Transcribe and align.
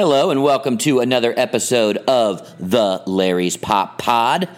Hello, 0.00 0.30
and 0.30 0.44
welcome 0.44 0.78
to 0.78 1.00
another 1.00 1.34
episode 1.36 1.96
of 2.06 2.54
the 2.60 3.02
Larry's 3.06 3.56
Pop 3.56 3.98
Pod. 3.98 4.48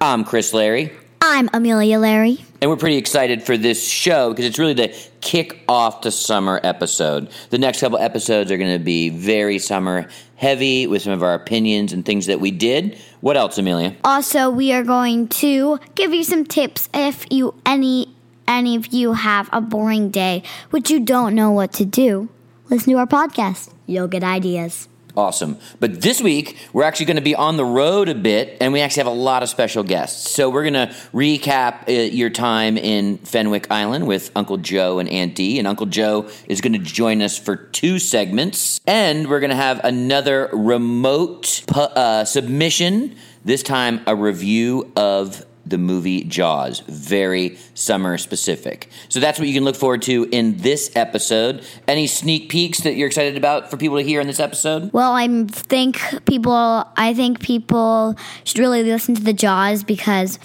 I'm 0.00 0.24
Chris 0.24 0.54
Larry, 0.54 0.90
I'm 1.20 1.50
Amelia 1.52 1.98
Larry. 1.98 2.38
and 2.62 2.70
we're 2.70 2.78
pretty 2.78 2.96
excited 2.96 3.42
for 3.42 3.58
this 3.58 3.86
show 3.86 4.30
because 4.30 4.46
it's 4.46 4.58
really 4.58 4.72
the 4.72 4.96
kick 5.20 5.62
off 5.68 6.00
to 6.00 6.10
summer 6.10 6.62
episode. 6.64 7.28
The 7.50 7.58
next 7.58 7.80
couple 7.80 7.98
episodes 7.98 8.50
are 8.50 8.56
going 8.56 8.72
to 8.72 8.82
be 8.82 9.10
very 9.10 9.58
summer 9.58 10.08
heavy 10.36 10.86
with 10.86 11.02
some 11.02 11.12
of 11.12 11.22
our 11.22 11.34
opinions 11.34 11.92
and 11.92 12.02
things 12.02 12.24
that 12.24 12.40
we 12.40 12.50
did. 12.50 12.96
What 13.20 13.36
else, 13.36 13.58
Amelia? 13.58 13.94
Also, 14.02 14.48
we 14.48 14.72
are 14.72 14.82
going 14.82 15.28
to 15.28 15.78
give 15.94 16.14
you 16.14 16.24
some 16.24 16.46
tips 16.46 16.88
if 16.94 17.26
you 17.30 17.52
any 17.66 18.14
any 18.48 18.76
of 18.76 18.86
you 18.94 19.12
have 19.12 19.50
a 19.52 19.60
boring 19.60 20.08
day 20.08 20.42
which 20.70 20.90
you 20.90 21.00
don't 21.00 21.34
know 21.34 21.50
what 21.50 21.74
to 21.74 21.84
do. 21.84 22.30
Listen 22.68 22.92
to 22.92 22.98
our 22.98 23.06
podcast. 23.06 23.72
You'll 23.86 24.08
get 24.08 24.24
ideas. 24.24 24.88
Awesome. 25.16 25.56
But 25.80 26.02
this 26.02 26.20
week, 26.20 26.58
we're 26.74 26.82
actually 26.82 27.06
going 27.06 27.16
to 27.16 27.22
be 27.22 27.34
on 27.34 27.56
the 27.56 27.64
road 27.64 28.10
a 28.10 28.14
bit, 28.14 28.58
and 28.60 28.70
we 28.74 28.82
actually 28.82 29.00
have 29.00 29.12
a 29.12 29.16
lot 29.16 29.42
of 29.42 29.48
special 29.48 29.82
guests. 29.82 30.30
So 30.30 30.50
we're 30.50 30.68
going 30.68 30.74
to 30.74 30.94
recap 31.14 31.88
uh, 31.88 31.92
your 31.92 32.28
time 32.28 32.76
in 32.76 33.16
Fenwick 33.18 33.70
Island 33.70 34.06
with 34.06 34.30
Uncle 34.36 34.58
Joe 34.58 34.98
and 34.98 35.08
Aunt 35.08 35.34
Dee. 35.34 35.58
And 35.58 35.66
Uncle 35.66 35.86
Joe 35.86 36.28
is 36.48 36.60
going 36.60 36.74
to 36.74 36.78
join 36.78 37.22
us 37.22 37.38
for 37.38 37.56
two 37.56 37.98
segments. 37.98 38.78
And 38.86 39.30
we're 39.30 39.40
going 39.40 39.50
to 39.50 39.56
have 39.56 39.80
another 39.84 40.50
remote 40.52 41.62
pu- 41.66 41.80
uh, 41.80 42.26
submission, 42.26 43.16
this 43.42 43.62
time 43.62 44.02
a 44.06 44.14
review 44.14 44.92
of 44.96 45.46
the 45.66 45.78
movie 45.78 46.24
Jaws, 46.24 46.80
very 46.80 47.58
summer 47.74 48.16
specific. 48.18 48.88
So 49.08 49.20
that's 49.20 49.38
what 49.38 49.48
you 49.48 49.54
can 49.54 49.64
look 49.64 49.76
forward 49.76 50.02
to 50.02 50.28
in 50.30 50.58
this 50.58 50.90
episode. 50.94 51.64
Any 51.88 52.06
sneak 52.06 52.48
peeks 52.48 52.80
that 52.80 52.94
you're 52.94 53.08
excited 53.08 53.36
about 53.36 53.70
for 53.70 53.76
people 53.76 53.96
to 53.96 54.02
hear 54.02 54.20
in 54.20 54.26
this 54.26 54.40
episode? 54.40 54.92
Well, 54.92 55.12
I 55.12 55.26
think 55.48 56.00
people 56.26 56.84
I 56.96 57.12
think 57.14 57.40
people 57.40 58.16
should 58.44 58.58
really 58.58 58.82
listen 58.82 59.14
to 59.16 59.22
the 59.22 59.32
Jaws 59.32 59.82
because 59.82 60.38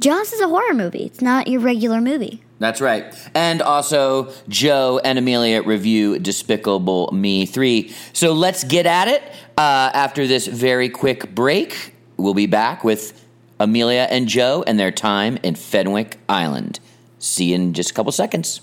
Jaws 0.00 0.32
is 0.32 0.40
a 0.40 0.48
horror 0.48 0.74
movie. 0.74 1.04
It's 1.04 1.20
not 1.20 1.48
your 1.48 1.60
regular 1.60 2.00
movie. 2.00 2.42
That's 2.58 2.80
right. 2.80 3.14
And 3.34 3.60
also, 3.62 4.32
Joe 4.48 5.00
and 5.04 5.18
Amelia 5.18 5.62
review 5.62 6.18
Despicable 6.18 7.10
Me 7.12 7.46
3. 7.46 7.92
So 8.12 8.32
let's 8.32 8.64
get 8.64 8.86
at 8.86 9.08
it. 9.08 9.22
Uh, 9.58 9.90
after 9.92 10.26
this 10.26 10.46
very 10.46 10.88
quick 10.88 11.34
break, 11.34 11.94
we'll 12.16 12.34
be 12.34 12.46
back 12.46 12.84
with 12.84 13.23
Amelia 13.60 14.06
and 14.10 14.28
Joe 14.28 14.64
and 14.66 14.78
their 14.78 14.90
time 14.90 15.38
in 15.42 15.54
Fenwick 15.54 16.18
Island. 16.28 16.80
See 17.18 17.50
you 17.50 17.54
in 17.54 17.72
just 17.72 17.90
a 17.90 17.94
couple 17.94 18.12
seconds. 18.12 18.60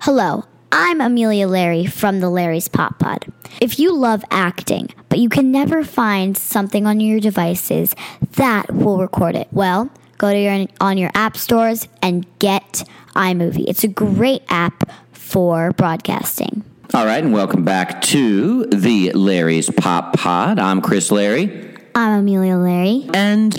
Hello, 0.00 0.44
I'm 0.72 1.00
Amelia 1.00 1.46
Larry 1.46 1.86
from 1.86 2.20
the 2.20 2.30
Larry's 2.30 2.68
Pop 2.68 2.98
Pod. 2.98 3.26
If 3.60 3.78
you 3.78 3.94
love 3.94 4.24
acting, 4.30 4.88
but 5.08 5.18
you 5.18 5.28
can 5.28 5.52
never 5.52 5.84
find 5.84 6.36
something 6.36 6.86
on 6.86 7.00
your 7.00 7.20
devices 7.20 7.94
that 8.36 8.72
will 8.72 8.98
record 8.98 9.34
it, 9.36 9.48
well, 9.52 9.90
go 10.16 10.32
to 10.32 10.38
your 10.38 10.66
on 10.80 10.96
your 10.96 11.10
app 11.14 11.36
stores 11.36 11.86
and 12.02 12.26
get 12.38 12.84
iMovie. 13.14 13.68
It's 13.68 13.84
a 13.84 13.88
great 13.88 14.42
app 14.48 14.90
for 15.12 15.72
broadcasting. 15.72 16.64
All 16.94 17.04
right, 17.04 17.22
and 17.22 17.32
welcome 17.32 17.64
back 17.64 18.00
to 18.02 18.66
the 18.66 19.12
Larry's 19.12 19.70
Pop 19.70 20.14
Pod. 20.14 20.58
I'm 20.58 20.80
Chris 20.80 21.10
Larry. 21.12 21.76
I'm 21.94 22.20
Amelia 22.20 22.56
Larry. 22.56 23.08
And 23.14 23.54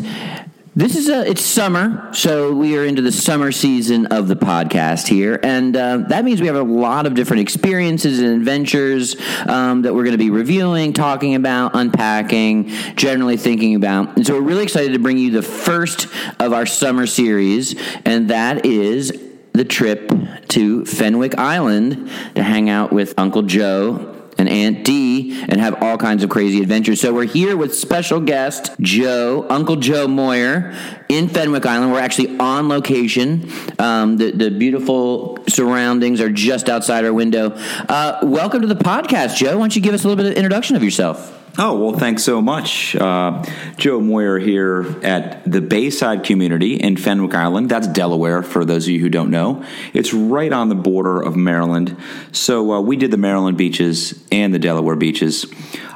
this 0.82 0.96
is 0.96 1.10
a 1.10 1.30
it's 1.30 1.46
summer, 1.46 2.10
so 2.12 2.54
we 2.54 2.76
are 2.76 2.84
into 2.84 3.04
the 3.04 3.12
summer 3.12 3.52
season 3.52 4.08
of 4.08 4.28
the 4.28 4.36
podcast 4.36 5.08
here, 5.08 5.40
and 5.44 5.78
uh, 5.78 5.98
that 6.10 6.26
means 6.26 6.42
we 6.42 6.48
have 6.48 6.56
a 6.56 6.64
lot 6.64 7.06
of 7.06 7.14
different 7.14 7.42
experiences 7.42 8.18
and 8.20 8.30
adventures 8.30 9.16
um, 9.48 9.84
that 9.84 9.94
we're 9.94 10.02
going 10.02 10.14
to 10.14 10.18
be 10.18 10.32
reviewing, 10.32 10.92
talking 10.92 11.36
about, 11.36 11.76
unpacking, 11.76 12.70
generally 12.96 13.38
thinking 13.38 13.76
about. 13.76 14.16
And 14.16 14.26
so 14.26 14.34
we're 14.34 14.48
really 14.48 14.64
excited 14.64 14.94
to 14.94 15.00
bring 15.00 15.20
you 15.20 15.30
the 15.30 15.44
first 15.44 16.08
of 16.40 16.52
our 16.52 16.66
summer 16.66 17.06
series, 17.06 17.76
and 18.04 18.32
that 18.32 18.66
is 18.66 19.12
the 19.54 19.66
trip 19.66 20.12
to 20.48 20.84
Fenwick 20.86 21.38
Island 21.38 22.10
to 22.34 22.42
hang 22.42 22.72
out 22.72 22.92
with 22.92 23.14
Uncle 23.20 23.44
Joe 23.44 24.11
and 24.42 24.50
Aunt 24.50 24.84
Dee 24.84 25.40
and 25.48 25.62
have 25.62 25.82
all 25.82 25.98
kinds 25.98 26.24
of 26.24 26.30
crazy 26.30 26.62
adventures. 26.62 27.00
So 27.00 27.14
we're 27.14 27.26
here 27.26 27.56
with 27.56 27.76
special 27.76 28.20
guest 28.20 28.72
Joe, 28.80 29.46
Uncle 29.50 29.76
Joe 29.76 30.08
Moyer 30.08 30.76
in 31.08 31.30
Fenwick 31.30 31.66
Island. 31.66 31.92
We're 31.92 32.00
actually 32.00 32.38
on 32.40 32.68
location. 32.68 33.50
Um, 33.80 34.18
the, 34.18 34.32
the 34.32 34.50
beautiful 34.50 35.38
surroundings 35.48 36.20
are 36.20 36.32
just 36.32 36.70
outside 36.70 37.06
our 37.06 37.14
window. 37.14 37.52
Uh, 37.88 38.20
welcome 38.24 38.62
to 38.62 38.68
the 38.68 38.76
podcast, 38.76 39.38
Joe. 39.38 39.54
Why 39.58 39.64
don't 39.64 39.76
you 39.76 39.82
give 39.82 39.94
us 39.94 40.04
a 40.04 40.08
little 40.08 40.22
bit 40.22 40.32
of 40.32 40.38
introduction 40.38 40.76
of 40.76 40.84
yourself? 40.84 41.41
Oh, 41.58 41.78
well, 41.78 42.00
thanks 42.00 42.24
so 42.24 42.42
much. 42.42 42.96
Uh, 42.96 43.44
Joe 43.76 44.00
Moyer 44.00 44.40
here 44.40 44.86
at 45.04 45.44
the 45.50 45.60
Bayside 45.60 46.24
community 46.24 46.76
in 46.76 46.96
Fenwick 46.96 47.36
Island. 47.36 47.70
That's 47.70 47.88
Delaware, 47.88 48.42
for 48.42 48.64
those 48.64 48.86
of 48.86 48.94
you 48.94 49.02
who 49.02 49.10
don't 49.10 49.30
know. 49.30 49.66
It's 49.94 50.14
right 50.14 50.52
on 50.54 50.70
the 50.70 50.76
border 50.76 51.22
of 51.22 51.36
Maryland. 51.36 51.98
So 52.32 52.72
uh, 52.72 52.82
we 52.82 52.96
did 52.96 53.12
the 53.12 53.18
Maryland 53.18 53.58
beaches 53.58 54.24
and 54.32 54.54
the 54.54 54.60
Delaware 54.60 54.96
beaches. 54.96 55.46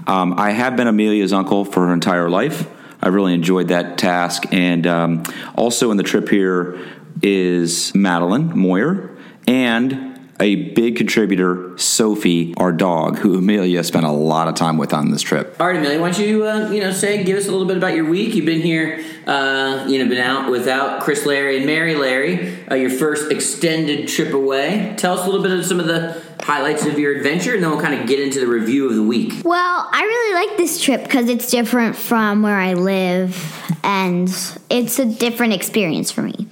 Um, 0.07 0.37
I 0.37 0.51
have 0.51 0.75
been 0.75 0.87
Amelia's 0.87 1.31
uncle 1.31 1.63
for 1.63 1.87
her 1.87 1.93
entire 1.93 2.29
life. 2.29 2.69
I 3.01 3.07
really 3.07 3.33
enjoyed 3.33 3.69
that 3.69 3.97
task. 3.97 4.43
And 4.51 4.85
um, 4.85 5.23
also 5.55 5.89
in 5.89 5.95
the 5.95 6.03
trip 6.03 6.27
here 6.27 6.77
is 7.21 7.95
Madeline 7.95 8.57
Moyer 8.57 9.15
and 9.47 10.14
a 10.39 10.55
big 10.73 10.97
contributor, 10.97 11.77
Sophie, 11.77 12.53
our 12.57 12.71
dog, 12.71 13.17
who 13.19 13.37
Amelia 13.37 13.83
spent 13.83 14.05
a 14.05 14.11
lot 14.11 14.47
of 14.47 14.55
time 14.55 14.77
with 14.77 14.93
on 14.93 15.11
this 15.11 15.21
trip. 15.21 15.55
All 15.59 15.67
right, 15.67 15.77
Amelia, 15.77 16.01
why 16.01 16.11
don't 16.11 16.27
you, 16.27 16.45
uh, 16.45 16.69
you 16.69 16.81
know, 16.81 16.91
say, 16.91 17.23
give 17.23 17.37
us 17.37 17.47
a 17.47 17.51
little 17.51 17.67
bit 17.67 17.77
about 17.77 17.95
your 17.95 18.05
week. 18.05 18.35
You've 18.35 18.45
been 18.45 18.61
here, 18.61 19.03
uh, 19.27 19.85
you 19.87 19.99
know, 19.99 20.09
been 20.09 20.21
out 20.21 20.51
without 20.51 21.01
Chris 21.01 21.25
Larry 21.25 21.57
and 21.57 21.65
Mary 21.65 21.95
Larry, 21.95 22.57
uh, 22.69 22.75
your 22.75 22.89
first 22.89 23.31
extended 23.31 24.09
trip 24.09 24.33
away. 24.33 24.93
Tell 24.97 25.17
us 25.17 25.23
a 25.23 25.25
little 25.25 25.41
bit 25.41 25.51
of 25.51 25.65
some 25.65 25.79
of 25.79 25.87
the 25.87 26.21
highlights 26.41 26.85
of 26.85 26.99
your 26.99 27.15
adventure, 27.15 27.53
and 27.53 27.63
then 27.63 27.71
we'll 27.71 27.81
kind 27.81 27.99
of 27.99 28.05
get 28.07 28.19
into 28.19 28.39
the 28.39 28.47
review 28.47 28.89
of 28.89 28.95
the 28.95 29.03
week. 29.03 29.33
Well, 29.45 29.89
I 29.91 30.01
really 30.01 30.47
like 30.47 30.57
this 30.57 30.81
trip 30.81 31.03
because 31.03 31.29
it's 31.29 31.49
different 31.49 31.95
from 31.95 32.43
where 32.43 32.57
I 32.57 32.73
live 32.73 33.55
and 33.83 34.27
it's 34.69 34.99
a 34.99 35.05
different 35.05 35.53
experience 35.53 36.11
for 36.11 36.21
me. 36.21 36.44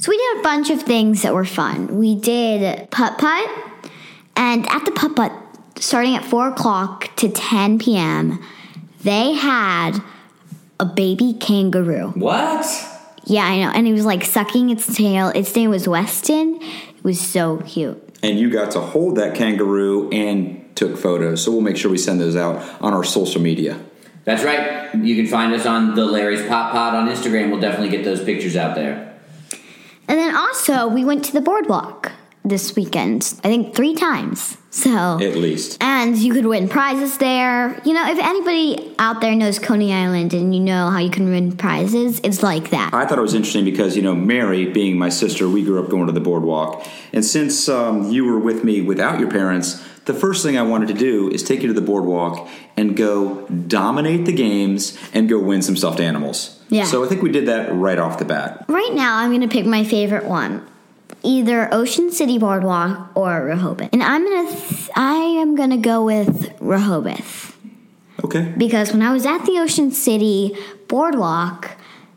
So 0.00 0.10
we 0.10 0.16
did 0.16 0.38
a 0.38 0.42
bunch 0.42 0.70
of 0.70 0.82
things 0.82 1.20
that 1.22 1.34
were 1.34 1.44
fun. 1.44 1.98
We 1.98 2.14
did 2.14 2.90
putt 2.90 3.18
putt, 3.18 3.50
and 4.34 4.66
at 4.70 4.86
the 4.86 4.92
putt 4.92 5.14
putt, 5.14 5.30
starting 5.78 6.16
at 6.16 6.24
4 6.24 6.48
o'clock 6.48 7.14
to 7.16 7.28
10 7.28 7.78
p.m., 7.78 8.42
they 9.02 9.34
had 9.34 10.00
a 10.78 10.86
baby 10.86 11.34
kangaroo. 11.34 12.12
What? 12.14 12.64
Yeah, 13.24 13.44
I 13.44 13.58
know. 13.60 13.70
And 13.74 13.86
it 13.86 13.92
was 13.92 14.06
like 14.06 14.24
sucking 14.24 14.70
its 14.70 14.96
tail. 14.96 15.28
Its 15.34 15.54
name 15.54 15.68
was 15.68 15.86
Weston. 15.86 16.58
It 16.62 17.04
was 17.04 17.20
so 17.20 17.58
cute. 17.58 18.02
And 18.22 18.40
you 18.40 18.48
got 18.48 18.70
to 18.70 18.80
hold 18.80 19.16
that 19.16 19.34
kangaroo 19.34 20.08
and 20.12 20.74
took 20.76 20.96
photos. 20.96 21.44
So 21.44 21.52
we'll 21.52 21.60
make 21.60 21.76
sure 21.76 21.90
we 21.90 21.98
send 21.98 22.22
those 22.22 22.36
out 22.36 22.56
on 22.80 22.94
our 22.94 23.04
social 23.04 23.42
media. 23.42 23.78
That's 24.24 24.44
right. 24.44 24.94
You 24.94 25.14
can 25.14 25.26
find 25.26 25.52
us 25.52 25.66
on 25.66 25.94
the 25.94 26.06
Larry's 26.06 26.46
Pop 26.48 26.72
Pod 26.72 26.94
on 26.94 27.06
Instagram. 27.14 27.50
We'll 27.50 27.60
definitely 27.60 27.90
get 27.90 28.02
those 28.02 28.24
pictures 28.24 28.56
out 28.56 28.74
there. 28.74 29.09
And 30.10 30.18
then 30.18 30.34
also, 30.34 30.88
we 30.88 31.04
went 31.04 31.24
to 31.26 31.32
the 31.32 31.40
boardwalk 31.40 32.10
this 32.44 32.74
weekend, 32.74 33.32
I 33.44 33.48
think 33.48 33.76
three 33.76 33.94
times. 33.94 34.56
So, 34.70 35.20
At 35.20 35.36
least. 35.36 35.80
and 35.80 36.16
you 36.16 36.32
could 36.32 36.46
win 36.46 36.68
prizes 36.68 37.16
there. 37.18 37.80
You 37.84 37.92
know, 37.92 38.10
if 38.10 38.18
anybody 38.18 38.92
out 38.98 39.20
there 39.20 39.36
knows 39.36 39.60
Coney 39.60 39.92
Island 39.92 40.34
and 40.34 40.52
you 40.52 40.60
know 40.60 40.90
how 40.90 40.98
you 40.98 41.10
can 41.10 41.26
win 41.26 41.56
prizes, 41.56 42.20
it's 42.24 42.42
like 42.42 42.70
that. 42.70 42.92
I 42.92 43.06
thought 43.06 43.18
it 43.18 43.22
was 43.22 43.34
interesting 43.34 43.64
because, 43.64 43.96
you 43.96 44.02
know, 44.02 44.16
Mary, 44.16 44.66
being 44.66 44.98
my 44.98 45.10
sister, 45.10 45.48
we 45.48 45.62
grew 45.62 45.80
up 45.80 45.88
going 45.90 46.08
to 46.08 46.12
the 46.12 46.20
boardwalk. 46.20 46.84
And 47.12 47.24
since 47.24 47.68
um, 47.68 48.10
you 48.10 48.24
were 48.24 48.40
with 48.40 48.64
me 48.64 48.80
without 48.80 49.20
your 49.20 49.30
parents, 49.30 49.80
the 50.06 50.14
first 50.14 50.42
thing 50.42 50.58
I 50.58 50.62
wanted 50.62 50.88
to 50.88 50.94
do 50.94 51.30
is 51.30 51.44
take 51.44 51.62
you 51.62 51.68
to 51.68 51.74
the 51.74 51.80
boardwalk 51.80 52.48
and 52.76 52.96
go 52.96 53.46
dominate 53.46 54.26
the 54.26 54.32
games 54.32 54.98
and 55.14 55.28
go 55.28 55.38
win 55.38 55.62
some 55.62 55.76
stuffed 55.76 56.00
animals. 56.00 56.59
Yeah. 56.70 56.84
So 56.84 57.04
I 57.04 57.08
think 57.08 57.22
we 57.22 57.30
did 57.30 57.46
that 57.46 57.72
right 57.74 57.98
off 57.98 58.18
the 58.18 58.24
bat. 58.24 58.64
Right 58.68 58.92
now, 58.92 59.16
I'm 59.18 59.30
going 59.30 59.40
to 59.42 59.48
pick 59.48 59.66
my 59.66 59.84
favorite 59.84 60.24
one. 60.24 60.66
Either 61.22 61.68
Ocean 61.74 62.10
City 62.10 62.38
Boardwalk 62.38 63.10
or 63.14 63.44
Rehoboth. 63.44 63.90
And 63.92 64.02
I'm 64.02 64.24
going 64.24 64.46
to 64.46 64.52
th- 64.56 64.90
I 64.96 65.14
am 65.16 65.54
going 65.56 65.70
to 65.70 65.76
go 65.76 66.04
with 66.04 66.54
Rehoboth. 66.60 67.48
Okay. 68.22 68.52
because 68.58 68.92
when 68.92 69.00
I 69.02 69.12
was 69.12 69.24
at 69.24 69.44
the 69.46 69.58
Ocean 69.58 69.90
City 69.90 70.54
Boardwalk, 70.88 71.70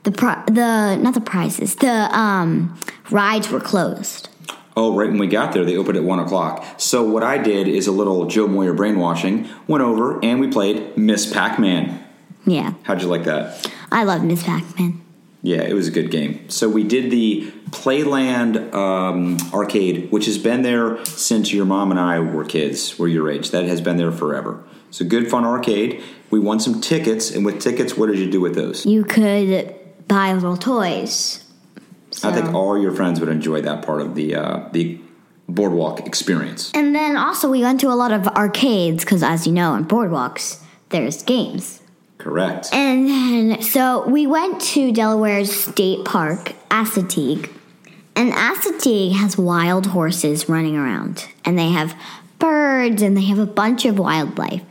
the 0.04 0.12
pri- 0.12 0.44
the 0.48 0.98
not 0.98 1.14
the 1.14 1.22
prizes, 1.22 1.76
the 1.76 2.10
um, 2.18 2.78
rides 3.10 3.50
were 3.50 3.62
closed. 3.62 4.28
Oh, 4.76 4.96
right 4.98 5.08
when 5.10 5.18
we 5.18 5.28
got 5.28 5.54
there, 5.54 5.64
they 5.64 5.78
opened 5.78 5.98
at 5.98 6.04
one 6.04 6.20
o'clock. 6.20 6.66
So 6.78 7.04
what 7.04 7.24
I 7.24 7.38
did 7.38 7.68
is 7.70 7.88
a 7.88 7.92
little 7.92 8.26
Joe 8.26 8.48
Moyer 8.48 8.74
brainwashing. 8.74 9.48
Went 9.68 9.84
over 9.84 10.20
and 10.24 10.40
we 10.42 10.48
played 10.50 10.98
Miss 10.98 11.32
Pac-Man. 11.32 12.04
Yeah, 12.46 12.74
How'd 12.84 13.02
you 13.02 13.08
like 13.08 13.24
that? 13.24 13.72
I 13.94 14.04
love 14.04 14.24
Miss 14.24 14.44
Pac-Man. 14.44 15.00
Yeah, 15.44 15.62
it 15.62 15.74
was 15.74 15.88
a 15.88 15.92
good 15.92 16.10
game. 16.10 16.50
So 16.50 16.68
we 16.68 16.84
did 16.84 17.12
the 17.12 17.52
Playland 17.70 18.74
um, 18.74 19.38
arcade, 19.54 20.12
which 20.12 20.26
has 20.26 20.38
been 20.38 20.64
there 20.64 21.04
since 21.06 21.54
your 21.54 21.66
mom 21.66 21.92
and 21.92 22.00
I 22.00 22.20
were 22.20 22.44
kids, 22.44 22.98
were 22.98 23.08
your 23.08 23.30
age. 23.30 23.52
That 23.52 23.66
has 23.66 23.82
been 23.82 23.98
there 23.98 24.12
forever. 24.12 24.64
So 24.90 25.06
good 25.06 25.30
fun 25.30 25.46
arcade. 25.46 26.02
We 26.32 26.40
won 26.40 26.60
some 26.60 26.82
tickets, 26.82 27.30
and 27.30 27.46
with 27.46 27.62
tickets, 27.62 27.96
what 27.96 28.08
did 28.08 28.18
you 28.18 28.32
do 28.32 28.42
with 28.42 28.56
those? 28.56 28.86
You 28.86 29.04
could 29.04 29.76
buy 30.08 30.34
little 30.34 30.58
toys. 30.58 31.44
I 32.24 32.32
think 32.32 32.54
all 32.54 32.80
your 32.82 32.92
friends 32.92 33.20
would 33.20 33.30
enjoy 33.30 33.62
that 33.62 33.86
part 33.86 34.02
of 34.02 34.16
the 34.16 34.36
uh, 34.36 34.70
the 34.72 35.00
boardwalk 35.48 36.08
experience. 36.08 36.72
And 36.74 36.96
then 36.96 37.16
also 37.18 37.50
we 37.50 37.62
went 37.62 37.80
to 37.82 37.88
a 37.90 37.98
lot 37.98 38.12
of 38.12 38.28
arcades 38.30 39.04
because, 39.04 39.22
as 39.22 39.46
you 39.46 39.54
know, 39.54 39.74
on 39.74 39.86
boardwalks 39.86 40.64
there's 40.90 41.22
games. 41.22 41.83
Correct. 42.24 42.70
And 42.72 43.10
then 43.10 43.62
so 43.62 44.08
we 44.08 44.28
went 44.28 44.62
to 44.62 44.94
Delaware's 44.94 45.54
State 45.54 46.06
Park, 46.06 46.54
Assateague, 46.70 47.50
and 48.16 48.32
Assateague 48.32 49.12
has 49.12 49.38
wild 49.38 49.88
horses 49.88 50.48
running 50.48 50.78
around, 50.78 51.28
and 51.44 51.60
they 51.60 51.68
have 51.72 52.00
birds, 52.40 53.02
and 53.02 53.18
they 53.18 53.26
have 53.26 53.40
a 53.40 53.46
bunch 53.46 53.84
of 53.84 54.00
wildlife. 54.00 54.62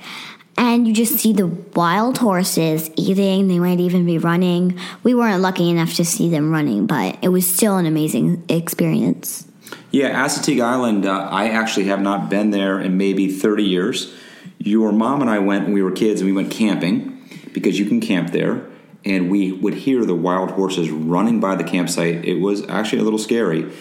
And 0.57 0.89
you 0.89 0.95
just 0.95 1.19
see 1.19 1.35
the 1.35 1.47
wild 1.47 2.17
horses 2.17 2.91
eating. 2.97 3.49
They 3.49 3.59
might 3.59 3.81
even 3.81 4.07
be 4.07 4.17
running. 4.17 4.79
We 5.03 5.13
weren't 5.13 5.43
lucky 5.43 5.69
enough 5.69 5.93
to 5.97 6.07
see 6.07 6.31
them 6.31 6.53
running, 6.53 6.87
but 6.87 7.19
it 7.21 7.29
was 7.29 7.47
still 7.47 7.77
an 7.77 7.85
amazing 7.85 8.45
experience. 8.49 9.47
Yeah, 9.91 10.25
Assateague 10.25 10.63
Island. 10.63 11.05
Uh, 11.05 11.29
I 11.31 11.51
actually 11.51 11.85
have 11.85 12.01
not 12.01 12.31
been 12.31 12.51
there 12.51 12.81
in 12.81 12.97
maybe 12.97 13.29
thirty 13.29 13.65
years. 13.65 14.15
Your 14.59 14.91
mom 14.91 15.21
and 15.21 15.29
I 15.29 15.41
went 15.41 15.65
when 15.65 15.75
we 15.75 15.83
were 15.83 15.91
kids, 15.91 16.23
and 16.23 16.31
we 16.31 16.35
went 16.35 16.51
camping 16.51 17.12
because 17.53 17.79
you 17.79 17.87
can 17.87 18.01
camp 18.01 18.31
there. 18.31 18.67
And 19.05 19.31
we 19.31 19.53
would 19.53 19.75
hear 19.75 20.05
the 20.05 20.15
wild 20.15 20.53
horses 20.53 20.91
running 20.91 21.41
by 21.41 21.57
the 21.57 21.65
campsite. 21.65 22.25
It 22.25 22.41
was 22.41 22.67
actually 22.69 23.01
a 23.01 23.03
little 23.03 23.19
scary, 23.19 23.73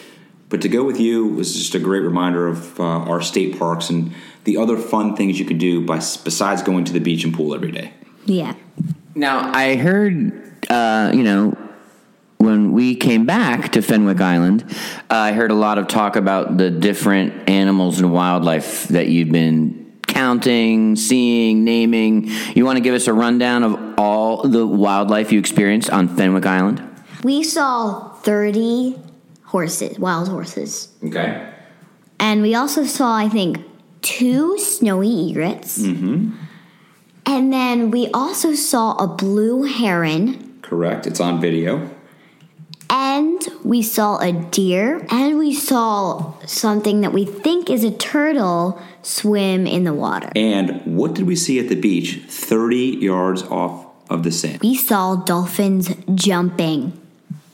but 0.49 0.61
to 0.61 0.69
go 0.69 0.83
with 0.83 0.99
you 0.99 1.27
was 1.27 1.53
just 1.55 1.75
a 1.75 1.79
great 1.79 2.01
reminder 2.01 2.47
of 2.47 2.79
uh, 2.79 2.83
our 2.83 3.21
state 3.21 3.57
parks 3.57 3.89
and 3.89 4.13
the 4.43 4.57
other 4.57 4.77
fun 4.77 5.15
things 5.15 5.39
you 5.39 5.45
could 5.45 5.59
do 5.59 5.85
by, 5.85 5.97
besides 5.97 6.63
going 6.63 6.85
to 6.85 6.93
the 6.93 6.99
beach 6.99 7.23
and 7.23 7.33
pool 7.33 7.53
every 7.53 7.71
day. 7.71 7.93
Yeah. 8.25 8.55
Now, 9.15 9.51
I 9.53 9.75
heard, 9.75 10.65
uh, 10.69 11.11
you 11.13 11.23
know, 11.23 11.57
when 12.37 12.71
we 12.71 12.95
came 12.95 13.25
back 13.25 13.71
to 13.73 13.81
Fenwick 13.81 14.19
Island, 14.19 14.65
uh, 15.09 15.15
I 15.15 15.31
heard 15.33 15.51
a 15.51 15.55
lot 15.55 15.77
of 15.77 15.87
talk 15.87 16.15
about 16.15 16.57
the 16.57 16.69
different 16.69 17.49
animals 17.49 17.99
and 17.99 18.11
wildlife 18.11 18.87
that 18.87 19.07
you've 19.07 19.31
been 19.31 19.80
counting, 20.21 20.95
seeing, 20.95 21.63
naming. 21.63 22.29
You 22.53 22.63
want 22.63 22.77
to 22.77 22.79
give 22.79 22.93
us 22.93 23.07
a 23.07 23.13
rundown 23.13 23.63
of 23.63 23.95
all 23.97 24.43
the 24.43 24.67
wildlife 24.67 25.31
you 25.31 25.39
experienced 25.39 25.89
on 25.89 26.15
Fenwick 26.15 26.45
Island? 26.45 26.79
We 27.23 27.41
saw 27.41 28.13
30 28.21 28.99
horses, 29.45 29.97
wild 29.97 30.29
horses. 30.29 30.89
Okay. 31.03 31.51
And 32.19 32.43
we 32.43 32.53
also 32.53 32.83
saw, 32.83 33.15
I 33.15 33.29
think, 33.29 33.65
two 34.03 34.59
snowy 34.59 35.31
egrets. 35.31 35.79
Mm-hmm. 35.79 36.35
And 37.25 37.51
then 37.51 37.89
we 37.89 38.07
also 38.13 38.53
saw 38.53 38.93
a 38.97 39.07
blue 39.07 39.63
heron. 39.63 40.59
Correct. 40.61 41.07
It's 41.07 41.19
on 41.19 41.41
video. 41.41 41.89
And 42.91 43.41
we 43.63 43.81
saw 43.81 44.19
a 44.19 44.33
deer. 44.33 45.07
And 45.09 45.39
we 45.39 45.53
saw 45.53 46.33
something 46.45 47.01
that 47.01 47.13
we 47.13 47.25
think 47.25 47.69
is 47.69 47.83
a 47.83 47.91
turtle 47.91 48.79
swim 49.01 49.65
in 49.65 49.85
the 49.85 49.93
water. 49.93 50.29
And 50.35 50.97
what 50.97 51.13
did 51.13 51.25
we 51.25 51.35
see 51.35 51.57
at 51.59 51.69
the 51.69 51.79
beach 51.79 52.21
30 52.27 52.97
yards 52.99 53.43
off 53.43 53.85
of 54.09 54.23
the 54.23 54.31
sand? 54.31 54.59
We 54.61 54.75
saw 54.75 55.15
dolphins 55.15 55.95
jumping. 56.13 56.99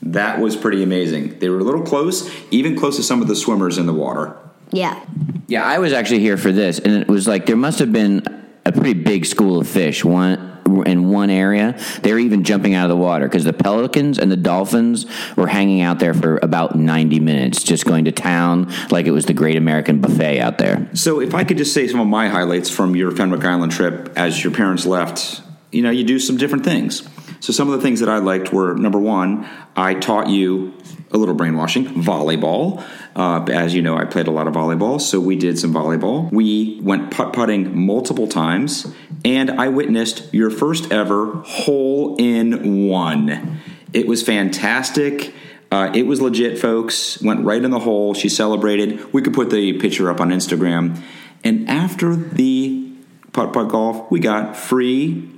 That 0.02 0.40
was 0.40 0.56
pretty 0.56 0.82
amazing. 0.82 1.38
They 1.38 1.48
were 1.48 1.58
a 1.58 1.64
little 1.64 1.82
close, 1.82 2.28
even 2.50 2.76
close 2.76 2.96
to 2.96 3.02
some 3.02 3.22
of 3.22 3.28
the 3.28 3.36
swimmers 3.36 3.78
in 3.78 3.86
the 3.86 3.94
water. 3.94 4.36
Yeah. 4.72 5.02
Yeah, 5.46 5.64
I 5.64 5.78
was 5.78 5.92
actually 5.92 6.20
here 6.20 6.36
for 6.36 6.52
this, 6.52 6.78
and 6.78 6.94
it 6.94 7.08
was 7.08 7.26
like 7.26 7.46
there 7.46 7.56
must 7.56 7.78
have 7.78 7.92
been 7.92 8.22
a 8.68 8.72
pretty 8.72 8.94
big 8.94 9.24
school 9.24 9.60
of 9.60 9.68
fish. 9.68 10.04
One 10.04 10.48
in 10.86 11.08
one 11.08 11.30
area, 11.30 11.78
they 12.02 12.12
were 12.12 12.18
even 12.18 12.44
jumping 12.44 12.74
out 12.74 12.84
of 12.84 12.90
the 12.90 13.02
water 13.02 13.26
because 13.26 13.44
the 13.44 13.54
pelicans 13.54 14.18
and 14.18 14.30
the 14.30 14.36
dolphins 14.36 15.06
were 15.34 15.46
hanging 15.46 15.80
out 15.80 15.98
there 15.98 16.12
for 16.12 16.38
about 16.42 16.76
ninety 16.76 17.20
minutes, 17.20 17.62
just 17.62 17.86
going 17.86 18.04
to 18.04 18.12
town 18.12 18.72
like 18.90 19.06
it 19.06 19.10
was 19.10 19.24
the 19.24 19.32
Great 19.32 19.56
American 19.56 20.00
Buffet 20.00 20.40
out 20.40 20.58
there. 20.58 20.88
So, 20.94 21.20
if 21.20 21.34
I 21.34 21.44
could 21.44 21.56
just 21.56 21.72
say 21.72 21.88
some 21.88 22.00
of 22.00 22.06
my 22.06 22.28
highlights 22.28 22.68
from 22.68 22.94
your 22.94 23.10
Fenwick 23.10 23.44
Island 23.44 23.72
trip 23.72 24.12
as 24.16 24.44
your 24.44 24.52
parents 24.52 24.84
left, 24.84 25.40
you 25.72 25.82
know, 25.82 25.90
you 25.90 26.04
do 26.04 26.18
some 26.18 26.36
different 26.36 26.64
things. 26.64 27.08
So, 27.40 27.52
some 27.52 27.70
of 27.70 27.76
the 27.78 27.82
things 27.82 28.00
that 28.00 28.08
I 28.08 28.18
liked 28.18 28.52
were 28.52 28.74
number 28.74 28.98
one, 28.98 29.48
I 29.76 29.94
taught 29.94 30.28
you 30.28 30.74
a 31.10 31.18
little 31.18 31.34
brainwashing 31.34 31.86
volleyball. 31.86 32.84
Uh, 33.14 33.44
as 33.44 33.74
you 33.74 33.82
know, 33.82 33.96
I 33.96 34.04
played 34.04 34.26
a 34.26 34.30
lot 34.30 34.46
of 34.46 34.54
volleyball, 34.54 35.00
so 35.00 35.20
we 35.20 35.36
did 35.36 35.58
some 35.58 35.72
volleyball. 35.72 36.30
We 36.32 36.80
went 36.82 37.10
putt 37.10 37.32
putting 37.32 37.86
multiple 37.86 38.28
times, 38.28 38.92
and 39.24 39.50
I 39.50 39.68
witnessed 39.68 40.32
your 40.32 40.50
first 40.50 40.92
ever 40.92 41.42
hole 41.44 42.16
in 42.18 42.88
one. 42.88 43.60
It 43.92 44.06
was 44.06 44.22
fantastic. 44.22 45.34
Uh, 45.70 45.90
it 45.94 46.06
was 46.06 46.20
legit, 46.20 46.58
folks. 46.58 47.20
Went 47.22 47.44
right 47.44 47.62
in 47.62 47.70
the 47.70 47.80
hole. 47.80 48.14
She 48.14 48.28
celebrated. 48.28 49.12
We 49.12 49.22
could 49.22 49.34
put 49.34 49.50
the 49.50 49.74
picture 49.74 50.10
up 50.10 50.20
on 50.20 50.30
Instagram. 50.30 51.00
And 51.44 51.68
after 51.68 52.16
the 52.16 52.90
putt 53.32 53.52
putt 53.52 53.68
golf, 53.68 54.10
we 54.10 54.18
got 54.18 54.56
free 54.56 55.30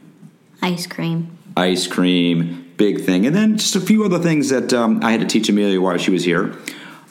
Ice 0.62 0.86
cream. 0.86 1.38
Ice 1.60 1.86
cream, 1.86 2.72
big 2.78 3.02
thing. 3.02 3.26
And 3.26 3.36
then 3.36 3.58
just 3.58 3.76
a 3.76 3.80
few 3.80 4.04
other 4.04 4.18
things 4.18 4.48
that 4.48 4.72
um, 4.72 5.04
I 5.04 5.12
had 5.12 5.20
to 5.20 5.26
teach 5.26 5.48
Amelia 5.50 5.80
while 5.80 5.98
she 5.98 6.10
was 6.10 6.24
here. 6.24 6.56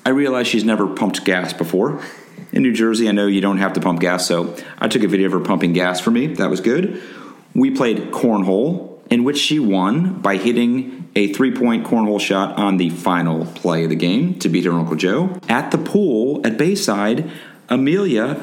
I 0.05 0.09
realized 0.09 0.49
she's 0.49 0.63
never 0.63 0.87
pumped 0.87 1.23
gas 1.23 1.53
before. 1.53 2.01
In 2.51 2.63
New 2.63 2.73
Jersey, 2.73 3.07
I 3.07 3.11
know 3.11 3.27
you 3.27 3.41
don't 3.41 3.59
have 3.59 3.73
to 3.73 3.79
pump 3.79 3.99
gas, 3.99 4.25
so 4.25 4.55
I 4.79 4.87
took 4.87 5.03
a 5.03 5.07
video 5.07 5.27
of 5.27 5.33
her 5.33 5.39
pumping 5.39 5.73
gas 5.73 5.99
for 5.99 6.09
me. 6.09 6.27
That 6.27 6.49
was 6.49 6.61
good. 6.61 6.99
We 7.53 7.69
played 7.69 8.11
cornhole, 8.11 8.99
in 9.11 9.23
which 9.23 9.37
she 9.37 9.59
won 9.59 10.19
by 10.19 10.37
hitting 10.37 11.09
a 11.15 11.31
three 11.33 11.51
point 11.55 11.85
cornhole 11.85 12.19
shot 12.19 12.57
on 12.57 12.77
the 12.77 12.89
final 12.89 13.45
play 13.45 13.83
of 13.83 13.89
the 13.89 13.95
game 13.95 14.39
to 14.39 14.49
beat 14.49 14.65
her 14.65 14.71
Uncle 14.71 14.95
Joe. 14.95 15.39
At 15.47 15.69
the 15.69 15.77
pool 15.77 16.41
at 16.43 16.57
Bayside, 16.57 17.29
Amelia 17.69 18.41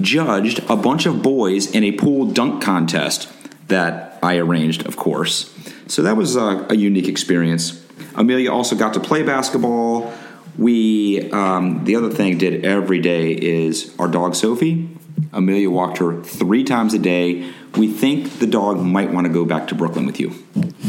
judged 0.00 0.60
a 0.70 0.76
bunch 0.76 1.04
of 1.04 1.22
boys 1.22 1.70
in 1.70 1.84
a 1.84 1.92
pool 1.92 2.26
dunk 2.26 2.62
contest 2.62 3.30
that 3.68 4.15
I 4.26 4.38
arranged, 4.38 4.86
of 4.86 4.96
course. 4.96 5.54
So 5.86 6.02
that 6.02 6.16
was 6.16 6.36
uh, 6.36 6.66
a 6.68 6.74
unique 6.74 7.06
experience. 7.06 7.80
Amelia 8.16 8.52
also 8.52 8.74
got 8.74 8.92
to 8.94 9.00
play 9.00 9.22
basketball. 9.22 10.12
We, 10.58 11.30
um, 11.30 11.84
the 11.84 11.94
other 11.94 12.10
thing 12.10 12.36
did 12.36 12.64
every 12.64 12.98
day 12.98 13.30
is 13.32 13.94
our 14.00 14.08
dog 14.08 14.34
Sophie. 14.34 14.88
Amelia 15.32 15.70
walked 15.70 15.98
her 15.98 16.22
three 16.22 16.64
times 16.64 16.92
a 16.92 16.98
day. 16.98 17.52
We 17.76 17.86
think 17.86 18.40
the 18.40 18.48
dog 18.48 18.80
might 18.80 19.12
want 19.12 19.28
to 19.28 19.32
go 19.32 19.44
back 19.44 19.68
to 19.68 19.74
Brooklyn 19.74 20.06
with 20.06 20.18
you. 20.18 20.34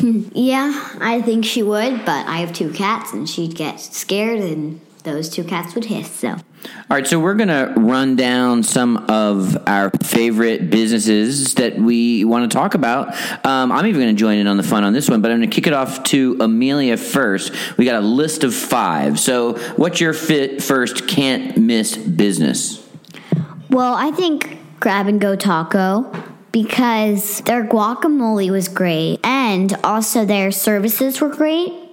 Yeah, 0.34 0.72
I 1.02 1.22
think 1.22 1.44
she 1.44 1.64
would, 1.64 2.06
but 2.06 2.28
I 2.28 2.38
have 2.38 2.54
two 2.54 2.72
cats 2.72 3.14
and 3.14 3.28
she'd 3.28 3.56
get 3.56 3.80
scared 3.80 4.40
and 4.40 4.80
those 5.04 5.28
two 5.28 5.44
cats 5.44 5.74
would 5.74 5.86
hiss, 5.86 6.12
so. 6.12 6.38
All 6.90 6.96
right, 6.96 7.06
so 7.06 7.20
we're 7.20 7.36
going 7.36 7.50
to 7.50 7.74
run 7.78 8.16
down 8.16 8.64
some 8.64 8.98
of 9.10 9.58
our 9.68 9.92
favorite 10.04 10.70
businesses 10.70 11.54
that 11.56 11.76
we 11.76 12.24
want 12.24 12.50
to 12.50 12.58
talk 12.58 12.74
about. 12.74 13.14
Um, 13.46 13.72
I'm 13.72 13.86
even 13.86 14.02
going 14.02 14.16
to 14.16 14.20
join 14.20 14.38
in 14.38 14.48
on 14.48 14.58
the 14.58 14.64
fun 14.64 14.84
on 14.84 14.94
this 14.94 15.10
one, 15.10 15.22
but 15.22 15.30
I'm 15.30 15.40
going 15.40 15.50
to 15.50 15.56
kick 15.56 15.68
it 15.68 15.74
off 15.74 16.04
to 16.06 16.38
Amelia 16.40 16.98
first. 16.98 17.54
We 17.78 17.86
got 17.86 18.02
a 18.02 18.06
list 18.06 18.44
of 18.44 18.56
five. 18.56 19.20
So, 19.20 19.58
what's 19.76 20.02
your 20.02 20.14
fit 20.14 20.64
first 20.64 21.08
can't 21.08 21.58
miss 21.58 21.96
business? 21.98 22.88
Well, 23.70 23.94
I 23.94 24.12
think 24.12 24.58
Grab 24.80 25.08
and 25.08 25.20
Go 25.20 25.36
Taco 25.36 26.12
because 26.52 27.42
their 27.42 27.66
guacamole 27.66 28.50
was 28.50 28.68
great 28.68 29.20
and 29.24 29.74
also 29.84 30.26
their 30.26 30.52
services 30.52 31.22
were 31.22 31.30
great. 31.30 31.87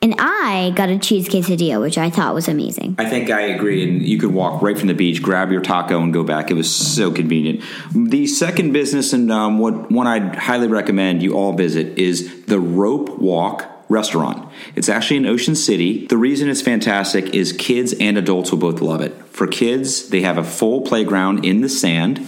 And 0.00 0.14
I 0.18 0.70
got 0.76 0.90
a 0.90 0.98
cheese 0.98 1.28
quesadilla, 1.28 1.80
which 1.80 1.98
I 1.98 2.08
thought 2.08 2.32
was 2.32 2.46
amazing. 2.46 2.94
I 2.98 3.10
think 3.10 3.30
I 3.30 3.40
agree, 3.40 3.82
and 3.82 4.02
you 4.02 4.18
could 4.18 4.32
walk 4.32 4.62
right 4.62 4.78
from 4.78 4.86
the 4.86 4.94
beach, 4.94 5.20
grab 5.20 5.50
your 5.50 5.60
taco, 5.60 6.00
and 6.00 6.12
go 6.12 6.22
back. 6.22 6.52
It 6.52 6.54
was 6.54 6.72
so 6.72 7.10
convenient. 7.10 7.64
The 7.92 8.28
second 8.28 8.72
business, 8.72 9.12
and 9.12 9.30
um, 9.32 9.58
what 9.58 9.90
one 9.90 10.06
I'd 10.06 10.36
highly 10.36 10.68
recommend 10.68 11.22
you 11.22 11.34
all 11.34 11.52
visit, 11.52 11.98
is 11.98 12.44
the 12.44 12.60
Rope 12.60 13.18
Walk 13.18 13.64
restaurant. 13.88 14.48
It's 14.76 14.88
actually 14.88 15.16
in 15.16 15.26
Ocean 15.26 15.56
City. 15.56 16.06
The 16.06 16.16
reason 16.16 16.48
it's 16.48 16.62
fantastic 16.62 17.34
is 17.34 17.52
kids 17.52 17.92
and 17.98 18.16
adults 18.16 18.52
will 18.52 18.58
both 18.58 18.80
love 18.80 19.00
it. 19.00 19.14
For 19.30 19.48
kids, 19.48 20.10
they 20.10 20.20
have 20.20 20.38
a 20.38 20.44
full 20.44 20.82
playground 20.82 21.44
in 21.44 21.60
the 21.60 21.68
sand. 21.68 22.24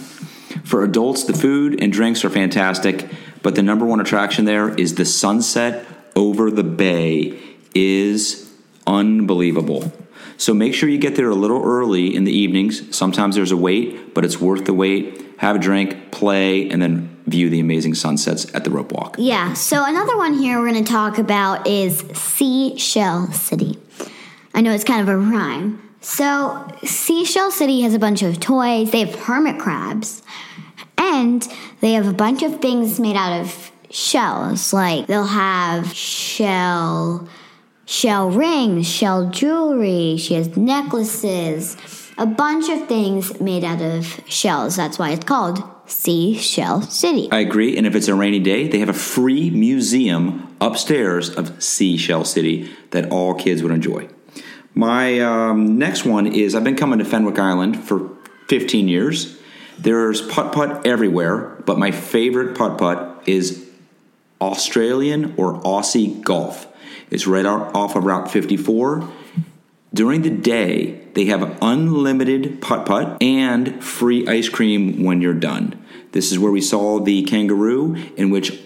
For 0.65 0.83
adults, 0.83 1.23
the 1.23 1.33
food 1.33 1.81
and 1.81 1.93
drinks 1.93 2.25
are 2.25 2.29
fantastic, 2.29 3.09
but 3.43 3.55
the 3.55 3.63
number 3.63 3.85
one 3.85 4.01
attraction 4.01 4.43
there 4.43 4.73
is 4.73 4.95
the 4.95 5.05
sunset 5.05 5.85
over 6.15 6.51
the 6.51 6.63
bay 6.63 7.39
is 7.73 8.51
unbelievable. 8.87 9.91
So 10.37 10.53
make 10.53 10.73
sure 10.73 10.89
you 10.89 10.97
get 10.97 11.15
there 11.15 11.29
a 11.29 11.35
little 11.35 11.63
early 11.63 12.15
in 12.15 12.23
the 12.23 12.31
evenings. 12.31 12.95
Sometimes 12.95 13.35
there's 13.35 13.51
a 13.51 13.57
wait, 13.57 14.13
but 14.13 14.25
it's 14.25 14.41
worth 14.41 14.65
the 14.65 14.73
wait. 14.73 15.21
Have 15.37 15.55
a 15.55 15.59
drink, 15.59 16.11
play, 16.11 16.69
and 16.69 16.81
then 16.81 17.21
view 17.27 17.49
the 17.49 17.59
amazing 17.59 17.93
sunsets 17.93 18.53
at 18.53 18.63
the 18.63 18.69
rope 18.69 18.91
walk. 18.91 19.15
Yeah, 19.19 19.53
so 19.53 19.85
another 19.85 20.17
one 20.17 20.33
here 20.33 20.59
we're 20.59 20.71
going 20.71 20.83
to 20.83 20.91
talk 20.91 21.17
about 21.17 21.67
is 21.67 21.99
Seashell 22.13 23.31
City. 23.33 23.77
I 24.53 24.61
know 24.61 24.71
it's 24.71 24.83
kind 24.83 25.01
of 25.01 25.07
a 25.07 25.17
rhyme. 25.17 25.87
So, 26.01 26.67
Seashell 26.83 27.51
City 27.51 27.81
has 27.81 27.93
a 27.93 27.99
bunch 27.99 28.23
of 28.23 28.39
toys, 28.39 28.89
they 28.89 29.01
have 29.01 29.13
hermit 29.13 29.59
crabs, 29.59 30.23
And 30.97 31.47
they 31.79 31.93
have 31.93 32.07
a 32.07 32.13
bunch 32.13 32.41
of 32.41 32.59
things 32.59 32.99
made 32.99 33.15
out 33.15 33.41
of 33.41 33.71
shells. 33.91 34.73
Like 34.73 35.07
they'll 35.07 35.25
have 35.25 35.93
shell 35.93 37.27
shell 37.91 38.29
rings, 38.29 38.87
shell 38.87 39.29
jewelry, 39.29 40.15
she 40.17 40.33
has 40.33 40.55
necklaces, 40.55 41.75
a 42.17 42.25
bunch 42.25 42.69
of 42.69 42.87
things 42.87 43.39
made 43.41 43.65
out 43.65 43.81
of 43.81 44.21
shells. 44.27 44.77
That's 44.77 44.97
why 44.97 45.09
it's 45.09 45.25
called 45.25 45.61
Seashell 45.87 46.83
City. 46.83 47.27
I 47.31 47.39
agree. 47.39 47.75
And 47.75 47.85
if 47.85 47.93
it's 47.93 48.07
a 48.07 48.15
rainy 48.15 48.39
day, 48.39 48.69
they 48.69 48.79
have 48.79 48.87
a 48.87 48.93
free 48.93 49.49
museum 49.49 50.55
upstairs 50.61 51.29
of 51.29 51.61
Seashell 51.61 52.23
City 52.23 52.71
that 52.91 53.11
all 53.11 53.33
kids 53.33 53.61
would 53.61 53.73
enjoy. 53.73 54.07
My 54.73 55.19
um, 55.19 55.77
next 55.77 56.05
one 56.05 56.27
is 56.27 56.55
I've 56.55 56.63
been 56.63 56.77
coming 56.77 56.99
to 56.99 57.05
Fenwick 57.05 57.39
Island 57.39 57.83
for 57.83 58.09
15 58.47 58.87
years. 58.87 59.37
There's 59.77 60.21
putt 60.21 60.53
putt 60.53 60.87
everywhere, 60.87 61.61
but 61.65 61.77
my 61.77 61.91
favorite 61.91 62.57
putt 62.57 62.77
putt 62.77 63.23
is 63.25 63.69
Australian 64.39 65.33
or 65.35 65.59
Aussie 65.63 66.21
golf. 66.21 66.70
It's 67.11 67.27
right 67.27 67.45
off 67.45 67.97
of 67.97 68.05
Route 68.05 68.31
54. 68.31 69.07
During 69.93 70.21
the 70.21 70.29
day, 70.29 71.05
they 71.13 71.25
have 71.25 71.57
unlimited 71.61 72.61
putt 72.61 72.85
putt 72.85 73.21
and 73.21 73.83
free 73.83 74.25
ice 74.25 74.47
cream 74.47 75.03
when 75.03 75.19
you're 75.19 75.33
done. 75.33 75.77
This 76.13 76.31
is 76.31 76.39
where 76.39 76.53
we 76.53 76.61
saw 76.61 77.01
the 77.01 77.23
kangaroo, 77.23 77.95
in 78.15 78.29
which 78.29 78.57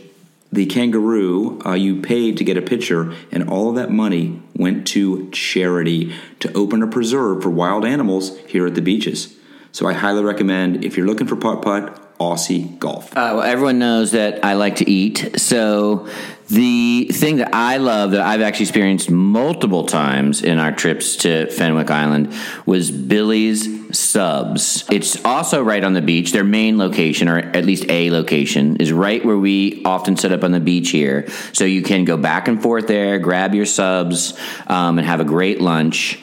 the 0.52 0.68
kangaroo 0.68 1.60
uh, 1.66 1.74
you 1.74 2.02
paid 2.02 2.38
to 2.38 2.44
get 2.44 2.56
a 2.56 2.62
picture, 2.62 3.16
and 3.32 3.50
all 3.50 3.70
of 3.70 3.76
that 3.76 3.90
money 3.90 4.40
went 4.56 4.86
to 4.88 5.30
charity 5.32 6.14
to 6.40 6.54
open 6.54 6.84
a 6.84 6.88
preserve 6.88 7.42
for 7.42 7.50
wild 7.50 7.84
animals 7.84 8.38
here 8.42 8.68
at 8.68 8.76
the 8.76 8.82
beaches. 8.82 9.36
So 9.72 9.88
I 9.88 9.94
highly 9.94 10.24
recommend 10.24 10.86
if 10.86 10.96
you're 10.96 11.08
looking 11.08 11.28
for 11.28 11.36
putt 11.36 11.64
putt, 11.64 12.05
Aussie 12.20 12.78
golf. 12.80 13.12
Uh, 13.12 13.36
well, 13.36 13.44
everyone 13.44 13.80
knows 13.80 14.12
that 14.12 14.44
I 14.44 14.54
like 14.54 14.78
to 14.78 14.90
eat. 14.90 15.40
So 15.40 16.08
the 16.48 17.10
thing 17.12 17.38
that 17.38 17.54
I 17.54 17.78
love 17.78 18.12
that 18.12 18.22
I've 18.22 18.42
actually 18.42 18.66
experienced 18.66 19.10
multiple 19.10 19.86
times 19.86 20.44
in 20.44 20.60
our 20.60 20.72
trips 20.72 21.16
to 21.18 21.48
Fenwick 21.48 21.90
Island 21.90 22.34
was 22.66 22.92
Billy's 22.92 23.98
Subs. 23.98 24.86
It's 24.92 25.24
also 25.26 25.64
right 25.64 25.84
on 25.84 25.94
the 25.94 26.02
beach. 26.02 26.32
Their 26.32 26.44
main 26.44 26.78
location, 26.78 27.28
or 27.28 27.40
at 27.40 27.66
least 27.66 27.90
a 27.90 28.12
location, 28.12 28.78
is 28.78 28.92
right 28.92 29.24
where 29.26 29.38
we 29.38 29.84
often 29.86 30.18
set 30.18 30.32
up 30.32 30.44
on 30.44 30.52
the 30.52 30.60
beach 30.60 30.90
here. 30.90 31.28
So 31.54 31.66
you 31.66 31.82
can 31.82 32.06
go 32.06 32.18
back 32.18 32.48
and 32.48 32.62
forth 32.62 32.88
there, 32.88 33.18
grab 33.20 33.56
your 33.56 33.66
subs, 33.66 34.38
um, 34.68 35.00
and 35.00 35.08
have 35.08 35.20
a 35.20 35.26
great 35.26 35.62
lunch. 35.62 36.20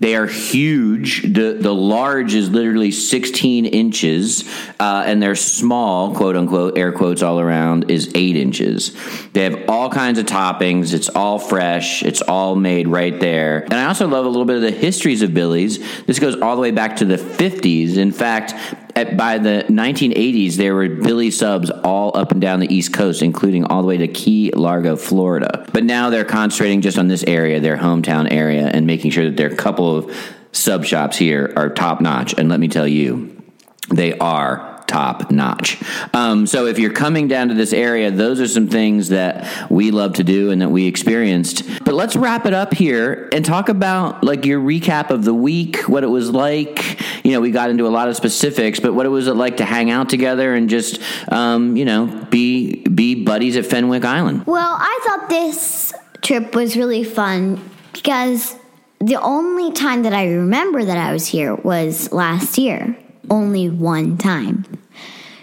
They 0.00 0.16
are 0.16 0.26
huge. 0.26 1.22
The 1.22 1.56
the 1.58 1.74
large 1.74 2.34
is 2.34 2.50
literally 2.50 2.90
16 2.90 3.64
inches, 3.66 4.44
uh, 4.80 5.04
and 5.06 5.22
their 5.22 5.36
small, 5.36 6.14
quote 6.14 6.36
unquote, 6.36 6.76
air 6.76 6.92
quotes 6.92 7.22
all 7.22 7.38
around, 7.38 7.90
is 7.90 8.10
eight 8.14 8.36
inches. 8.36 8.94
They 9.32 9.44
have 9.44 9.68
all 9.68 9.88
kinds 9.88 10.18
of 10.18 10.26
toppings. 10.26 10.92
It's 10.92 11.08
all 11.08 11.38
fresh. 11.38 12.02
It's 12.02 12.22
all 12.22 12.56
made 12.56 12.88
right 12.88 13.18
there. 13.18 13.62
And 13.64 13.74
I 13.74 13.86
also 13.86 14.08
love 14.08 14.26
a 14.26 14.28
little 14.28 14.44
bit 14.44 14.56
of 14.56 14.62
the 14.62 14.72
histories 14.72 15.22
of 15.22 15.32
Billy's. 15.32 15.78
This 16.04 16.18
goes 16.18 16.40
all 16.40 16.56
the 16.56 16.62
way 16.62 16.72
back 16.72 16.96
to 16.96 17.04
the 17.04 17.16
50s. 17.16 17.96
In 17.96 18.12
fact, 18.12 18.52
at, 18.96 19.16
by 19.16 19.38
the 19.38 19.64
1980s, 19.68 20.54
there 20.54 20.74
were 20.74 20.88
Billy 20.88 21.30
subs 21.30 21.70
all 21.70 22.16
up 22.16 22.32
and 22.32 22.40
down 22.40 22.60
the 22.60 22.72
East 22.72 22.92
Coast, 22.92 23.22
including 23.22 23.64
all 23.64 23.82
the 23.82 23.88
way 23.88 23.96
to 23.96 24.08
Key 24.08 24.52
Largo, 24.54 24.96
Florida. 24.96 25.66
But 25.72 25.84
now 25.84 26.10
they're 26.10 26.24
concentrating 26.24 26.80
just 26.80 26.98
on 26.98 27.08
this 27.08 27.24
area, 27.24 27.60
their 27.60 27.76
hometown 27.76 28.30
area, 28.30 28.66
and 28.66 28.86
making 28.86 29.10
sure 29.10 29.24
that 29.24 29.36
their 29.36 29.54
couple 29.54 29.96
of 29.96 30.34
sub 30.52 30.84
shops 30.84 31.16
here 31.16 31.52
are 31.56 31.68
top 31.70 32.00
notch. 32.00 32.34
And 32.38 32.48
let 32.48 32.60
me 32.60 32.68
tell 32.68 32.86
you, 32.86 33.42
they 33.90 34.16
are 34.18 34.73
top 34.86 35.30
notch. 35.30 35.82
Um, 36.12 36.46
so 36.46 36.66
if 36.66 36.78
you're 36.78 36.92
coming 36.92 37.28
down 37.28 37.48
to 37.48 37.54
this 37.54 37.72
area, 37.72 38.10
those 38.10 38.40
are 38.40 38.48
some 38.48 38.68
things 38.68 39.08
that 39.08 39.70
we 39.70 39.90
love 39.90 40.14
to 40.14 40.24
do 40.24 40.50
and 40.50 40.60
that 40.62 40.70
we 40.70 40.86
experienced. 40.86 41.64
But 41.84 41.94
let's 41.94 42.16
wrap 42.16 42.46
it 42.46 42.54
up 42.54 42.74
here 42.74 43.28
and 43.32 43.44
talk 43.44 43.68
about 43.68 44.24
like 44.24 44.44
your 44.44 44.60
recap 44.60 45.10
of 45.10 45.24
the 45.24 45.34
week, 45.34 45.88
what 45.88 46.04
it 46.04 46.08
was 46.08 46.30
like. 46.30 47.00
You 47.24 47.32
know, 47.32 47.40
we 47.40 47.50
got 47.50 47.70
into 47.70 47.86
a 47.86 47.88
lot 47.88 48.08
of 48.08 48.16
specifics, 48.16 48.80
but 48.80 48.94
what 48.94 49.06
it 49.06 49.10
was 49.10 49.26
it 49.26 49.34
like 49.34 49.56
to 49.58 49.64
hang 49.64 49.90
out 49.90 50.08
together 50.08 50.54
and 50.54 50.68
just, 50.68 51.00
um, 51.32 51.76
you 51.76 51.84
know, 51.84 52.06
be 52.30 52.82
be 52.88 53.24
buddies 53.24 53.56
at 53.56 53.66
Fenwick 53.66 54.04
Island. 54.04 54.46
Well, 54.46 54.76
I 54.78 55.00
thought 55.04 55.28
this 55.28 55.92
trip 56.22 56.54
was 56.54 56.76
really 56.76 57.04
fun 57.04 57.70
because 57.92 58.56
the 59.00 59.20
only 59.20 59.72
time 59.72 60.02
that 60.02 60.12
I 60.12 60.26
remember 60.26 60.84
that 60.84 60.96
I 60.96 61.12
was 61.12 61.26
here 61.26 61.54
was 61.54 62.12
last 62.12 62.58
year 62.58 62.96
only 63.30 63.68
one 63.68 64.16
time. 64.16 64.64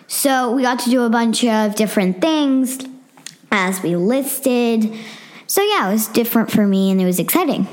So 0.07 0.51
we 0.51 0.61
got 0.61 0.79
to 0.79 0.89
do 0.89 1.03
a 1.03 1.09
bunch 1.09 1.43
of 1.43 1.75
different 1.75 2.21
things 2.21 2.79
as 3.51 3.81
we 3.81 3.95
listed. 3.95 4.93
So 5.47 5.61
yeah, 5.61 5.89
it 5.89 5.93
was 5.93 6.07
different 6.07 6.51
for 6.51 6.65
me 6.65 6.91
and 6.91 7.01
it 7.01 7.05
was 7.05 7.19
exciting. 7.19 7.67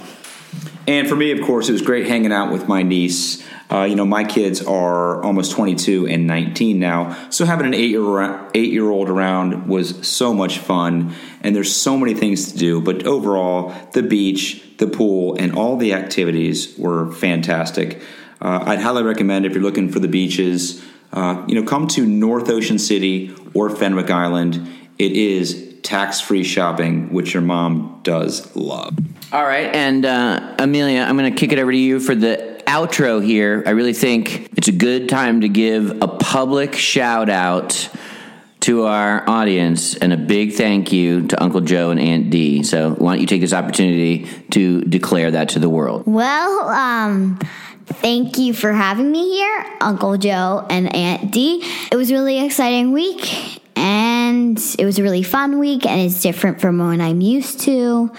And 0.86 1.06
for 1.06 1.16
me, 1.16 1.32
of 1.32 1.44
course, 1.46 1.68
it 1.68 1.72
was 1.72 1.82
great 1.82 2.06
hanging 2.06 2.32
out 2.32 2.50
with 2.50 2.66
my 2.66 2.82
niece. 2.82 3.46
Uh, 3.70 3.82
you 3.82 3.94
know, 3.94 4.06
my 4.06 4.24
kids 4.24 4.64
are 4.64 5.22
almost 5.22 5.52
22 5.52 6.06
and 6.08 6.26
19 6.26 6.78
now, 6.78 7.14
so 7.28 7.44
having 7.44 7.66
an 7.66 7.74
eight 7.74 7.90
year 7.90 8.48
eight 8.54 8.72
year 8.72 8.88
old 8.88 9.10
around 9.10 9.68
was 9.68 10.08
so 10.08 10.32
much 10.32 10.58
fun. 10.58 11.14
And 11.42 11.54
there's 11.54 11.74
so 11.74 11.98
many 11.98 12.14
things 12.14 12.52
to 12.52 12.58
do, 12.58 12.80
but 12.80 13.04
overall, 13.06 13.74
the 13.92 14.02
beach, 14.02 14.62
the 14.78 14.86
pool, 14.86 15.34
and 15.34 15.54
all 15.54 15.76
the 15.76 15.92
activities 15.92 16.74
were 16.78 17.12
fantastic. 17.12 18.00
Uh, 18.40 18.64
I'd 18.66 18.80
highly 18.80 19.02
recommend 19.02 19.46
if 19.46 19.52
you're 19.52 19.62
looking 19.62 19.90
for 19.90 20.00
the 20.00 20.08
beaches, 20.08 20.84
uh, 21.12 21.44
you 21.48 21.54
know, 21.54 21.62
come 21.62 21.86
to 21.88 22.06
North 22.06 22.48
Ocean 22.50 22.78
City 22.78 23.34
or 23.54 23.70
Fenwick 23.70 24.10
Island. 24.10 24.68
It 24.98 25.12
is 25.12 25.76
tax-free 25.82 26.44
shopping, 26.44 27.12
which 27.12 27.34
your 27.34 27.42
mom 27.42 28.00
does 28.02 28.54
love. 28.54 28.96
All 29.32 29.44
right, 29.44 29.74
and 29.74 30.04
uh, 30.04 30.56
Amelia, 30.58 31.00
I'm 31.00 31.16
going 31.16 31.32
to 31.32 31.38
kick 31.38 31.52
it 31.52 31.58
over 31.58 31.72
to 31.72 31.78
you 31.78 32.00
for 32.00 32.14
the 32.14 32.62
outro 32.66 33.24
here. 33.24 33.62
I 33.66 33.70
really 33.70 33.92
think 33.92 34.50
it's 34.56 34.68
a 34.68 34.72
good 34.72 35.08
time 35.08 35.40
to 35.40 35.48
give 35.48 36.02
a 36.02 36.08
public 36.08 36.74
shout 36.74 37.28
out 37.30 37.88
to 38.60 38.84
our 38.84 39.28
audience 39.28 39.94
and 39.96 40.12
a 40.12 40.16
big 40.16 40.52
thank 40.52 40.92
you 40.92 41.26
to 41.28 41.42
Uncle 41.42 41.60
Joe 41.60 41.90
and 41.90 42.00
Aunt 42.00 42.30
Dee. 42.30 42.62
So, 42.62 42.90
why 42.90 43.12
don't 43.12 43.20
you 43.20 43.26
take 43.26 43.40
this 43.40 43.52
opportunity 43.52 44.26
to 44.50 44.82
declare 44.82 45.30
that 45.30 45.50
to 45.50 45.58
the 45.58 45.68
world? 45.68 46.02
Well, 46.06 46.68
um, 46.68 47.38
Thank 47.88 48.38
you 48.38 48.52
for 48.52 48.72
having 48.72 49.10
me 49.10 49.30
here, 49.30 49.66
Uncle 49.80 50.16
Joe 50.18 50.66
and 50.68 50.94
Aunt 50.94 51.30
Dee. 51.30 51.64
It 51.90 51.96
was 51.96 52.10
a 52.10 52.14
really 52.14 52.44
exciting 52.44 52.92
week 52.92 53.62
and 53.76 54.58
it 54.78 54.84
was 54.84 54.98
a 54.98 55.02
really 55.02 55.22
fun 55.22 55.58
week 55.58 55.86
and 55.86 56.00
it's 56.00 56.20
different 56.20 56.60
from 56.60 56.78
what 56.78 57.00
I'm 57.00 57.20
used 57.22 57.60
to. 57.60 58.12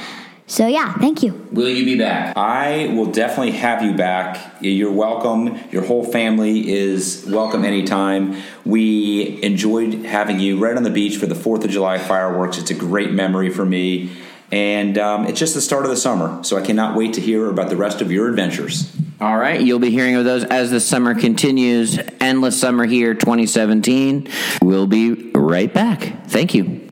So 0.47 0.65
yeah, 0.65 0.93
thank 0.95 1.21
you. 1.21 1.33
Will 1.51 1.69
you 1.69 1.85
be 1.85 1.95
back? 1.95 2.35
I 2.35 2.91
will 2.95 3.11
definitely 3.11 3.51
have 3.51 3.83
you 3.83 3.93
back. 3.93 4.55
You're 4.59 4.91
welcome. 4.91 5.59
Your 5.71 5.85
whole 5.85 6.03
family 6.03 6.71
is 6.71 7.23
welcome 7.27 7.63
anytime. 7.63 8.41
We 8.65 9.41
enjoyed 9.43 10.05
having 10.05 10.39
you 10.39 10.57
right 10.57 10.75
on 10.75 10.81
the 10.81 10.89
beach 10.89 11.17
for 11.17 11.27
the 11.27 11.35
4th 11.35 11.63
of 11.63 11.69
July 11.69 11.99
fireworks. 11.99 12.57
It's 12.57 12.71
a 12.71 12.75
great 12.75 13.11
memory 13.11 13.51
for 13.51 13.63
me. 13.63 14.11
And 14.51 14.97
um, 14.97 15.27
it's 15.27 15.38
just 15.38 15.53
the 15.53 15.61
start 15.61 15.85
of 15.85 15.91
the 15.91 15.97
summer, 15.97 16.43
so 16.43 16.57
I 16.57 16.61
cannot 16.65 16.97
wait 16.97 17.13
to 17.13 17.21
hear 17.21 17.47
about 17.47 17.69
the 17.69 17.77
rest 17.77 18.01
of 18.01 18.11
your 18.11 18.27
adventures. 18.27 18.91
All 19.21 19.38
right, 19.38 19.59
you'll 19.59 19.79
be 19.79 19.89
hearing 19.91 20.15
of 20.15 20.23
those 20.23 20.45
as 20.45 20.71
the 20.71 20.79
summer 20.79 21.13
continues. 21.13 21.99
Endless 22.21 22.59
Summer 22.59 22.85
here 22.85 23.13
2017. 23.13 24.29
We'll 24.61 24.88
be 24.88 25.31
right 25.33 25.73
back. 25.73 26.25
Thank 26.27 26.53
you. 26.53 26.89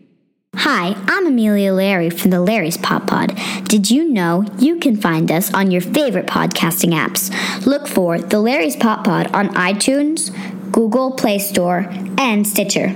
Hi, 0.55 0.95
I'm 1.07 1.27
Amelia 1.27 1.71
Larry 1.71 2.09
from 2.09 2.31
the 2.31 2.41
Larry's 2.41 2.77
Pop 2.77 3.07
Pod. 3.07 3.39
Did 3.63 3.89
you 3.89 4.09
know 4.09 4.43
you 4.59 4.77
can 4.79 4.97
find 4.97 5.31
us 5.31 5.53
on 5.53 5.71
your 5.71 5.81
favorite 5.81 6.25
podcasting 6.25 6.91
apps? 6.91 7.31
Look 7.65 7.87
for 7.87 8.19
the 8.19 8.39
Larry's 8.39 8.75
Pop 8.75 9.05
Pod 9.05 9.27
on 9.33 9.47
iTunes, 9.49 10.31
Google 10.71 11.11
Play 11.11 11.39
Store, 11.39 11.87
and 12.17 12.45
Stitcher. 12.45 12.93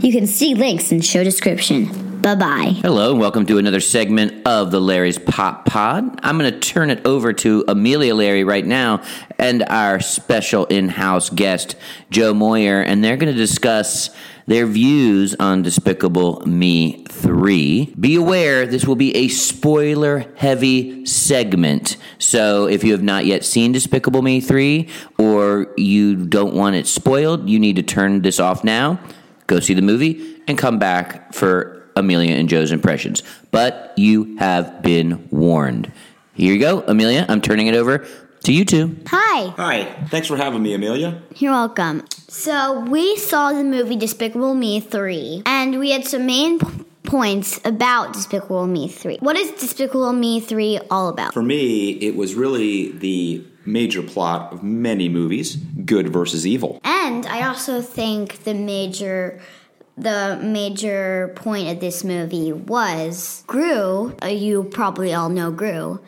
You 0.00 0.10
can 0.10 0.26
see 0.26 0.54
links 0.54 0.90
in 0.90 1.02
show 1.02 1.22
description. 1.22 2.09
Bye 2.20 2.34
bye. 2.34 2.74
Hello, 2.82 3.12
and 3.12 3.18
welcome 3.20 3.46
to 3.46 3.56
another 3.56 3.80
segment 3.80 4.46
of 4.46 4.70
the 4.70 4.78
Larry's 4.78 5.18
Pop 5.18 5.64
Pod. 5.64 6.20
I'm 6.22 6.36
going 6.36 6.52
to 6.52 6.60
turn 6.60 6.90
it 6.90 7.06
over 7.06 7.32
to 7.32 7.64
Amelia 7.66 8.14
Larry 8.14 8.44
right 8.44 8.66
now 8.66 9.02
and 9.38 9.62
our 9.62 10.00
special 10.00 10.66
in 10.66 10.90
house 10.90 11.30
guest, 11.30 11.76
Joe 12.10 12.34
Moyer, 12.34 12.82
and 12.82 13.02
they're 13.02 13.16
going 13.16 13.32
to 13.32 13.38
discuss 13.38 14.10
their 14.46 14.66
views 14.66 15.34
on 15.40 15.62
Despicable 15.62 16.42
Me 16.44 17.06
3. 17.08 17.94
Be 17.98 18.16
aware, 18.16 18.66
this 18.66 18.84
will 18.84 18.96
be 18.96 19.16
a 19.16 19.28
spoiler 19.28 20.26
heavy 20.36 21.06
segment. 21.06 21.96
So 22.18 22.66
if 22.66 22.84
you 22.84 22.92
have 22.92 23.02
not 23.02 23.24
yet 23.24 23.46
seen 23.46 23.72
Despicable 23.72 24.20
Me 24.20 24.42
3 24.42 24.90
or 25.16 25.72
you 25.78 26.26
don't 26.26 26.54
want 26.54 26.76
it 26.76 26.86
spoiled, 26.86 27.48
you 27.48 27.58
need 27.58 27.76
to 27.76 27.82
turn 27.82 28.20
this 28.20 28.38
off 28.38 28.62
now, 28.62 29.00
go 29.46 29.58
see 29.58 29.72
the 29.72 29.80
movie, 29.80 30.36
and 30.46 30.58
come 30.58 30.78
back 30.78 31.32
for 31.32 31.79
Amelia 31.96 32.34
and 32.34 32.48
Joe's 32.48 32.72
impressions. 32.72 33.22
But 33.50 33.92
you 33.96 34.36
have 34.38 34.82
been 34.82 35.28
warned. 35.30 35.92
Here 36.34 36.52
you 36.54 36.60
go, 36.60 36.80
Amelia. 36.86 37.26
I'm 37.28 37.40
turning 37.40 37.66
it 37.66 37.74
over 37.74 38.06
To 38.44 38.52
you 38.52 38.64
too. 38.64 38.96
Hi. 39.08 39.48
Hi. 39.56 39.84
Thanks 40.08 40.26
for 40.28 40.36
having 40.36 40.62
me, 40.62 40.72
Amelia. 40.72 41.20
You're 41.36 41.52
welcome. 41.52 42.04
So, 42.28 42.80
we 42.80 43.16
saw 43.16 43.52
the 43.52 43.64
movie 43.64 43.96
Despicable 43.96 44.54
Me 44.54 44.80
3, 44.80 45.42
and 45.44 45.78
we 45.78 45.90
had 45.90 46.06
some 46.06 46.24
main 46.26 46.58
p- 46.60 46.66
points 47.02 47.60
about 47.66 48.12
Despicable 48.14 48.66
Me 48.66 48.88
3. 48.88 49.18
What 49.20 49.36
is 49.36 49.50
Despicable 49.60 50.12
Me 50.14 50.40
3 50.40 50.78
all 50.90 51.08
about? 51.08 51.34
For 51.34 51.42
me, 51.42 51.90
it 51.90 52.16
was 52.16 52.34
really 52.34 52.92
the 52.92 53.44
major 53.66 54.00
plot 54.02 54.52
of 54.54 54.62
many 54.62 55.08
movies 55.08 55.56
good 55.84 56.08
versus 56.08 56.46
evil. 56.46 56.80
And 56.84 57.26
I 57.26 57.46
also 57.46 57.82
think 57.82 58.44
the 58.44 58.54
major 58.54 59.38
the 59.96 60.38
major 60.42 61.32
point 61.36 61.68
of 61.68 61.80
this 61.80 62.04
movie 62.04 62.52
was 62.52 63.44
Gru, 63.46 64.16
uh, 64.22 64.26
you 64.26 64.64
probably 64.64 65.12
all 65.12 65.28
know 65.28 65.50
Gru. 65.50 66.00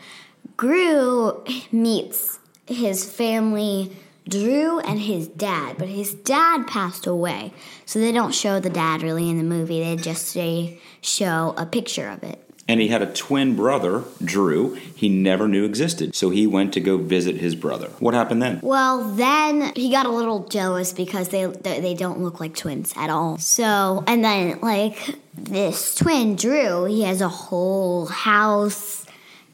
Gru 0.57 1.45
meets 1.73 2.39
his 2.67 3.05
family 3.05 3.97
Drew 4.29 4.79
and 4.81 5.01
his 5.01 5.27
dad, 5.27 5.77
but 5.79 5.89
his 5.89 6.15
dad 6.15 6.67
passed 6.67 7.07
away. 7.07 7.53
So 7.87 7.99
they 7.99 8.13
don't 8.13 8.35
show 8.35 8.61
the 8.61 8.71
dad 8.71 9.03
really 9.03 9.29
in 9.29 9.39
the 9.39 9.45
movie. 9.45 9.81
They 9.81 9.97
just 9.97 10.29
say, 10.29 10.81
show 11.01 11.55
a 11.57 11.67
picture 11.67 12.09
of 12.09 12.23
it. 12.23 12.49
And 12.69 12.81
he 12.81 12.89
had 12.89 13.03
a 13.03 13.13
twin 13.13 13.57
brother, 13.57 14.05
Drew, 14.25 14.75
he 14.75 15.09
never 15.09 15.49
knew 15.49 15.65
existed. 15.65 16.15
So 16.15 16.31
he 16.31 16.47
went 16.47 16.73
to 16.75 16.81
go 16.81 16.97
visit 16.97 17.37
his 17.37 17.55
brother. 17.57 17.89
What 17.99 18.15
happened 18.15 18.41
then? 18.41 18.61
Well, 18.63 19.03
then 19.15 19.73
he 19.75 19.91
got 19.91 20.07
a 20.07 20.11
little 20.11 20.47
jealous 20.49 20.93
because 20.93 21.29
they 21.31 21.47
they 21.47 21.95
don't 21.95 22.21
look 22.21 22.39
like 22.39 22.55
twins 22.55 22.95
at 22.97 23.11
all. 23.11 23.39
So, 23.39 24.05
and 24.07 24.25
then 24.25 24.61
like 24.61 25.17
this 25.35 25.97
twin 25.97 26.37
Drew, 26.37 26.85
he 26.85 27.03
has 27.03 27.21
a 27.21 27.29
whole 27.29 28.07
house 28.07 29.07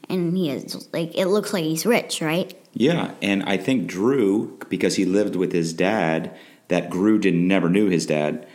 and 0.07 0.35
he 0.35 0.49
is 0.51 0.87
like 0.93 1.17
it 1.17 1.27
looks 1.27 1.53
like 1.53 1.63
he's 1.63 1.85
rich, 1.85 2.21
right? 2.21 2.53
Yeah, 2.73 3.11
and 3.21 3.43
I 3.43 3.57
think 3.57 3.87
Drew, 3.87 4.57
because 4.69 4.95
he 4.95 5.05
lived 5.05 5.35
with 5.35 5.51
his 5.51 5.73
dad, 5.73 6.35
that 6.67 6.89
Drew 6.89 7.17
didn't 7.19 7.47
never 7.47 7.69
knew 7.69 7.89
his 7.89 8.05
dad. 8.05 8.45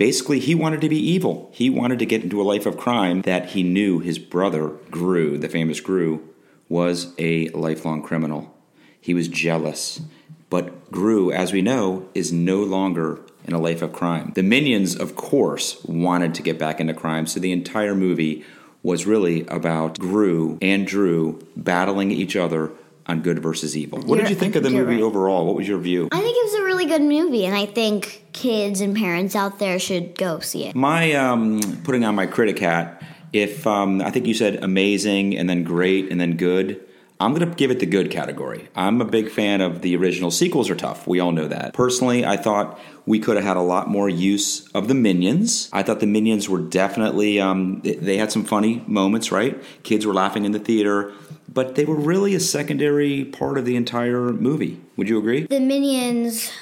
Basically, 0.00 0.38
he 0.38 0.54
wanted 0.54 0.80
to 0.80 0.88
be 0.88 0.96
evil. 0.96 1.50
He 1.52 1.68
wanted 1.68 1.98
to 1.98 2.06
get 2.06 2.22
into 2.22 2.40
a 2.40 2.42
life 2.42 2.64
of 2.64 2.78
crime 2.78 3.20
that 3.20 3.50
he 3.50 3.62
knew 3.62 3.98
his 3.98 4.18
brother, 4.18 4.70
Gru, 4.90 5.36
the 5.36 5.50
famous 5.50 5.78
Gru, 5.78 6.26
was 6.70 7.12
a 7.18 7.50
lifelong 7.50 8.02
criminal. 8.02 8.56
He 8.98 9.12
was 9.12 9.28
jealous. 9.28 10.00
But 10.48 10.90
Gru, 10.90 11.30
as 11.30 11.52
we 11.52 11.60
know, 11.60 12.08
is 12.14 12.32
no 12.32 12.62
longer 12.62 13.20
in 13.44 13.52
a 13.52 13.60
life 13.60 13.82
of 13.82 13.92
crime. 13.92 14.32
The 14.34 14.42
minions, 14.42 14.96
of 14.96 15.16
course, 15.16 15.84
wanted 15.84 16.34
to 16.36 16.42
get 16.42 16.58
back 16.58 16.80
into 16.80 16.94
crime, 16.94 17.26
so 17.26 17.38
the 17.38 17.52
entire 17.52 17.94
movie 17.94 18.42
was 18.82 19.04
really 19.04 19.46
about 19.48 19.98
Gru 19.98 20.56
and 20.62 20.86
Drew 20.86 21.46
battling 21.54 22.10
each 22.10 22.36
other 22.36 22.72
on 23.10 23.20
good 23.22 23.40
versus 23.40 23.76
evil. 23.76 23.98
What 23.98 24.16
did 24.16 24.22
You're- 24.22 24.30
you 24.30 24.36
think 24.36 24.56
of 24.56 24.62
the 24.62 24.70
movie 24.70 24.94
right. 24.94 25.02
overall? 25.02 25.44
What 25.46 25.56
was 25.56 25.68
your 25.68 25.78
view? 25.78 26.08
I 26.12 26.20
think 26.20 26.36
it 26.36 26.44
was 26.44 26.54
a 26.54 26.64
really 26.64 26.86
good 26.86 27.02
movie, 27.02 27.44
and 27.44 27.54
I 27.54 27.66
think 27.66 28.24
kids 28.32 28.80
and 28.80 28.96
parents 28.96 29.36
out 29.36 29.58
there 29.58 29.78
should 29.78 30.16
go 30.16 30.38
see 30.40 30.64
it. 30.66 30.74
My 30.74 31.12
um, 31.14 31.60
putting 31.84 32.04
on 32.04 32.14
my 32.14 32.26
critic 32.26 32.58
hat. 32.58 33.02
If 33.32 33.64
um, 33.64 34.00
I 34.00 34.10
think 34.10 34.26
you 34.26 34.34
said 34.34 34.64
amazing 34.64 35.36
and 35.36 35.48
then 35.48 35.62
great 35.62 36.10
and 36.10 36.20
then 36.20 36.36
good, 36.36 36.80
I'm 37.20 37.32
going 37.32 37.48
to 37.48 37.54
give 37.54 37.70
it 37.70 37.78
the 37.78 37.86
good 37.86 38.10
category. 38.10 38.66
I'm 38.74 39.00
a 39.00 39.04
big 39.04 39.30
fan 39.30 39.60
of 39.60 39.82
the 39.82 39.94
original. 39.94 40.32
Sequels 40.32 40.68
are 40.68 40.74
tough. 40.74 41.06
We 41.06 41.20
all 41.20 41.30
know 41.30 41.46
that. 41.46 41.72
Personally, 41.72 42.24
I 42.26 42.36
thought 42.36 42.80
we 43.06 43.20
could 43.20 43.36
have 43.36 43.44
had 43.44 43.56
a 43.56 43.60
lot 43.62 43.88
more 43.88 44.08
use 44.08 44.66
of 44.72 44.88
the 44.88 44.94
minions. 44.94 45.68
I 45.72 45.84
thought 45.84 46.00
the 46.00 46.08
minions 46.08 46.48
were 46.48 46.58
definitely 46.58 47.38
um, 47.40 47.80
they- 47.84 47.94
they 47.94 48.16
had 48.16 48.32
some 48.32 48.44
funny 48.44 48.82
moments. 48.88 49.30
Right, 49.30 49.62
kids 49.84 50.04
were 50.06 50.14
laughing 50.14 50.44
in 50.44 50.50
the 50.50 50.58
theater, 50.58 51.12
but 51.52 51.74
they 51.74 51.84
were 51.84 51.96
really 51.96 52.34
a 52.34 52.40
secondary 52.40 53.24
part 53.24 53.58
of 53.58 53.64
the 53.64 53.76
entire 53.76 54.32
movie. 54.32 54.80
Would 54.96 55.08
you 55.08 55.18
agree? 55.18 55.46
The 55.46 55.60
minions 55.60 56.52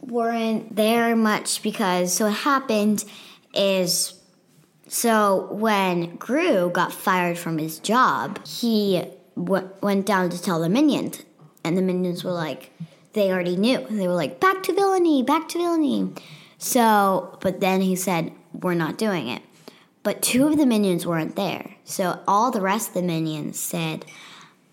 weren't 0.00 0.76
there 0.76 1.14
much 1.16 1.62
because 1.62 2.14
so 2.14 2.26
what 2.26 2.34
happened 2.34 3.04
is 3.52 4.14
so 4.88 5.48
when 5.50 6.16
Gru 6.16 6.70
got 6.70 6.92
fired 6.92 7.38
from 7.38 7.58
his 7.58 7.78
job, 7.78 8.44
he 8.46 9.02
w- 9.36 9.68
went 9.80 10.06
down 10.06 10.30
to 10.30 10.40
tell 10.40 10.60
the 10.60 10.68
minions, 10.68 11.22
and 11.64 11.76
the 11.76 11.82
minions 11.82 12.22
were 12.22 12.32
like, 12.32 12.70
they 13.12 13.30
already 13.30 13.56
knew. 13.56 13.86
They 13.90 14.06
were 14.06 14.14
like, 14.14 14.40
back 14.40 14.62
to 14.64 14.72
villainy, 14.72 15.22
back 15.22 15.48
to 15.50 15.58
villainy. 15.58 16.12
So, 16.58 17.38
but 17.40 17.60
then 17.60 17.80
he 17.80 17.96
said, 17.96 18.32
we're 18.52 18.74
not 18.74 18.98
doing 18.98 19.28
it. 19.28 19.42
But 20.02 20.22
two 20.22 20.46
of 20.46 20.58
the 20.58 20.66
minions 20.66 21.06
weren't 21.06 21.36
there. 21.36 21.73
So 21.84 22.20
all 22.26 22.50
the 22.50 22.60
rest 22.60 22.88
of 22.88 22.94
the 22.94 23.02
minions 23.02 23.58
said, 23.58 24.04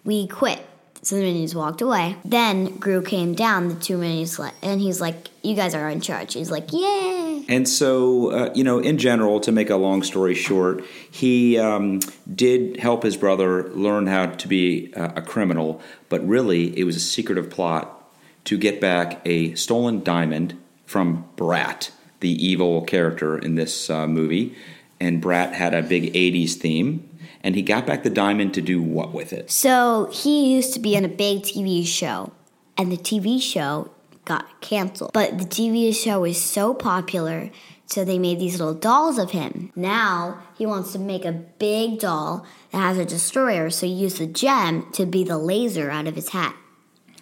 we 0.04 0.28
quit. 0.28 0.66
So 1.04 1.16
the 1.16 1.24
minions 1.24 1.56
walked 1.56 1.82
away. 1.82 2.16
Then 2.24 2.78
Gru 2.78 3.02
came 3.02 3.34
down, 3.34 3.70
the 3.70 3.76
two 3.76 3.98
minions, 3.98 4.40
and 4.62 4.80
he's 4.80 5.02
like, 5.02 5.30
you 5.42 5.56
guys 5.56 5.74
are 5.74 5.90
in 5.90 6.00
charge. 6.00 6.36
He's 6.36 6.52
like, 6.52 6.72
yay. 6.72 7.44
And 7.50 7.68
so, 7.68 8.32
uh, 8.32 8.52
you 8.54 8.64
know, 8.64 8.78
in 8.78 9.00
general, 9.00 9.40
to 9.40 9.52
make 9.52 9.72
a 9.72 9.78
long 9.78 10.04
story 10.04 10.36
short, 10.36 10.86
he 11.10 11.58
um, 11.58 12.02
did 12.34 12.78
help 12.78 13.02
his 13.02 13.18
brother 13.18 13.70
learn 13.70 14.06
how 14.06 14.28
to 14.28 14.48
be 14.48 14.94
uh, 14.94 15.14
a 15.16 15.22
criminal, 15.24 15.82
but 16.08 16.26
really 16.26 16.78
it 16.78 16.84
was 16.84 16.96
a 16.96 17.00
secretive 17.00 17.50
plot 17.50 17.98
to 18.46 18.58
get 18.58 18.80
back 18.80 19.22
a 19.26 19.56
stolen 19.56 20.04
diamond 20.04 20.58
from 20.86 21.26
Bratt, 21.36 21.90
the 22.20 22.30
evil 22.30 22.84
character 22.84 23.38
in 23.38 23.56
this 23.56 23.90
uh, 23.90 24.08
movie. 24.08 24.56
And 25.02 25.20
Bratt 25.20 25.54
had 25.54 25.74
a 25.74 25.82
big 25.82 26.14
80s 26.14 26.54
theme, 26.54 27.10
and 27.44 27.56
he 27.56 27.64
got 27.64 27.88
back 27.88 28.04
the 28.04 28.10
diamond 28.12 28.54
to 28.54 28.62
do 28.62 28.84
what 28.84 29.14
with 29.14 29.34
it? 29.34 29.50
So 29.50 30.12
he 30.14 30.54
used 30.54 30.76
to 30.76 30.80
be 30.80 30.96
on 30.96 31.04
a 31.04 31.10
big 31.10 31.42
TV 31.42 31.84
show, 31.84 32.32
and 32.78 32.92
the 32.92 32.98
TV 32.98 33.42
show 33.42 33.90
got 34.26 34.62
canceled. 34.62 35.12
But 35.12 35.40
the 35.40 35.46
TV 35.46 35.92
show 35.96 36.22
was 36.22 36.40
so 36.40 36.76
popular, 36.76 37.50
so 37.88 38.06
they 38.06 38.20
made 38.20 38.40
these 38.40 38.60
little 38.60 38.76
dolls 38.76 39.18
of 39.18 39.32
him. 39.32 39.72
Now 39.76 40.40
he 40.56 40.68
wants 40.68 40.94
to 40.94 41.00
make 41.00 41.26
a 41.26 41.32
big 41.32 42.00
doll 42.00 42.46
that 42.72 42.78
has 42.78 43.00
a 43.00 43.06
destroyer, 43.06 43.72
so 43.72 43.88
he 43.88 43.94
used 43.94 44.20
the 44.20 44.28
gem 44.28 44.86
to 44.92 45.08
be 45.08 45.24
the 45.24 45.40
laser 45.40 45.90
out 45.90 46.06
of 46.06 46.14
his 46.14 46.30
hat. 46.30 46.56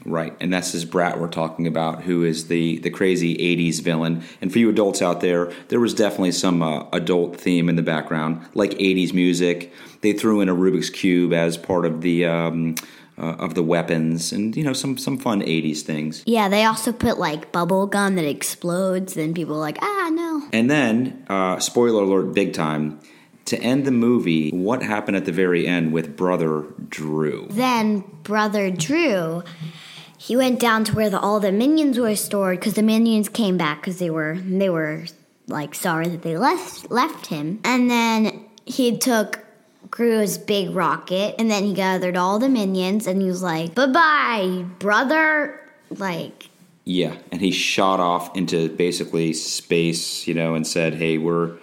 Right, 0.05 0.33
and 0.39 0.51
that's 0.53 0.71
this 0.71 0.85
Bratt 0.85 1.19
we're 1.19 1.27
talking 1.27 1.67
about, 1.67 2.03
who 2.03 2.23
is 2.23 2.47
the 2.47 2.79
the 2.79 2.89
crazy 2.89 3.35
'80s 3.35 3.81
villain. 3.81 4.23
And 4.41 4.51
for 4.51 4.59
you 4.59 4.69
adults 4.69 5.01
out 5.01 5.19
there, 5.19 5.51
there 5.67 5.79
was 5.79 5.93
definitely 5.93 6.31
some 6.31 6.61
uh, 6.61 6.85
adult 6.93 7.35
theme 7.35 7.67
in 7.67 7.75
the 7.75 7.83
background, 7.83 8.45
like 8.53 8.71
'80s 8.71 9.13
music. 9.13 9.73
They 10.01 10.13
threw 10.13 10.39
in 10.39 10.47
a 10.47 10.55
Rubik's 10.55 10.89
cube 10.89 11.33
as 11.33 11.57
part 11.57 11.85
of 11.85 11.99
the 12.01 12.25
um, 12.25 12.75
uh, 13.17 13.33
of 13.33 13.53
the 13.53 13.63
weapons, 13.63 14.31
and 14.31 14.55
you 14.55 14.63
know 14.63 14.73
some 14.73 14.97
some 14.97 15.17
fun 15.17 15.41
'80s 15.41 15.81
things. 15.81 16.23
Yeah, 16.25 16.47
they 16.47 16.63
also 16.63 16.91
put 16.93 17.19
like 17.19 17.51
bubble 17.51 17.85
gum 17.85 18.15
that 18.15 18.25
explodes, 18.25 19.17
and 19.17 19.35
people 19.35 19.55
are 19.55 19.59
like, 19.59 19.77
ah, 19.81 20.09
no. 20.13 20.43
And 20.53 20.71
then, 20.71 21.25
uh, 21.27 21.59
spoiler 21.59 22.03
alert, 22.03 22.33
big 22.33 22.53
time. 22.53 22.99
To 23.45 23.59
end 23.61 23.85
the 23.85 23.91
movie, 23.91 24.51
what 24.51 24.83
happened 24.83 25.17
at 25.17 25.25
the 25.25 25.31
very 25.31 25.65
end 25.65 25.91
with 25.91 26.15
brother 26.15 26.65
Drew? 26.87 27.47
Then 27.49 28.03
brother 28.21 28.69
Drew, 28.69 29.43
he 30.19 30.35
went 30.35 30.59
down 30.59 30.83
to 30.83 30.93
where 30.95 31.09
the, 31.09 31.17
all 31.17 31.39
the 31.39 31.51
minions 31.51 31.97
were 31.97 32.13
stored 32.13 32.59
because 32.59 32.73
the 32.73 32.83
minions 32.83 33.29
came 33.29 33.57
back 33.57 33.79
because 33.79 33.99
they 33.99 34.09
were 34.09 34.37
they 34.37 34.69
were 34.69 35.05
like 35.47 35.73
sorry 35.73 36.09
that 36.09 36.21
they 36.23 36.37
left 36.37 36.91
left 36.91 37.27
him. 37.27 37.61
And 37.63 37.89
then 37.89 38.45
he 38.65 38.97
took 38.97 39.39
Gru's 39.89 40.37
big 40.37 40.71
rocket, 40.75 41.35
and 41.39 41.49
then 41.49 41.63
he 41.63 41.73
gathered 41.73 42.17
all 42.17 42.37
the 42.37 42.49
minions, 42.49 43.07
and 43.07 43.21
he 43.21 43.29
was 43.29 43.41
like, 43.41 43.73
"Bye 43.73 43.87
bye, 43.87 44.65
brother." 44.77 45.59
Like 45.89 46.49
Yeah, 46.83 47.15
and 47.31 47.39
he 47.41 47.51
shot 47.51 48.01
off 48.01 48.35
into 48.35 48.67
basically 48.69 49.31
space, 49.33 50.27
you 50.27 50.33
know, 50.33 50.53
and 50.53 50.67
said, 50.67 50.95
"Hey, 50.95 51.17
we're." 51.17 51.57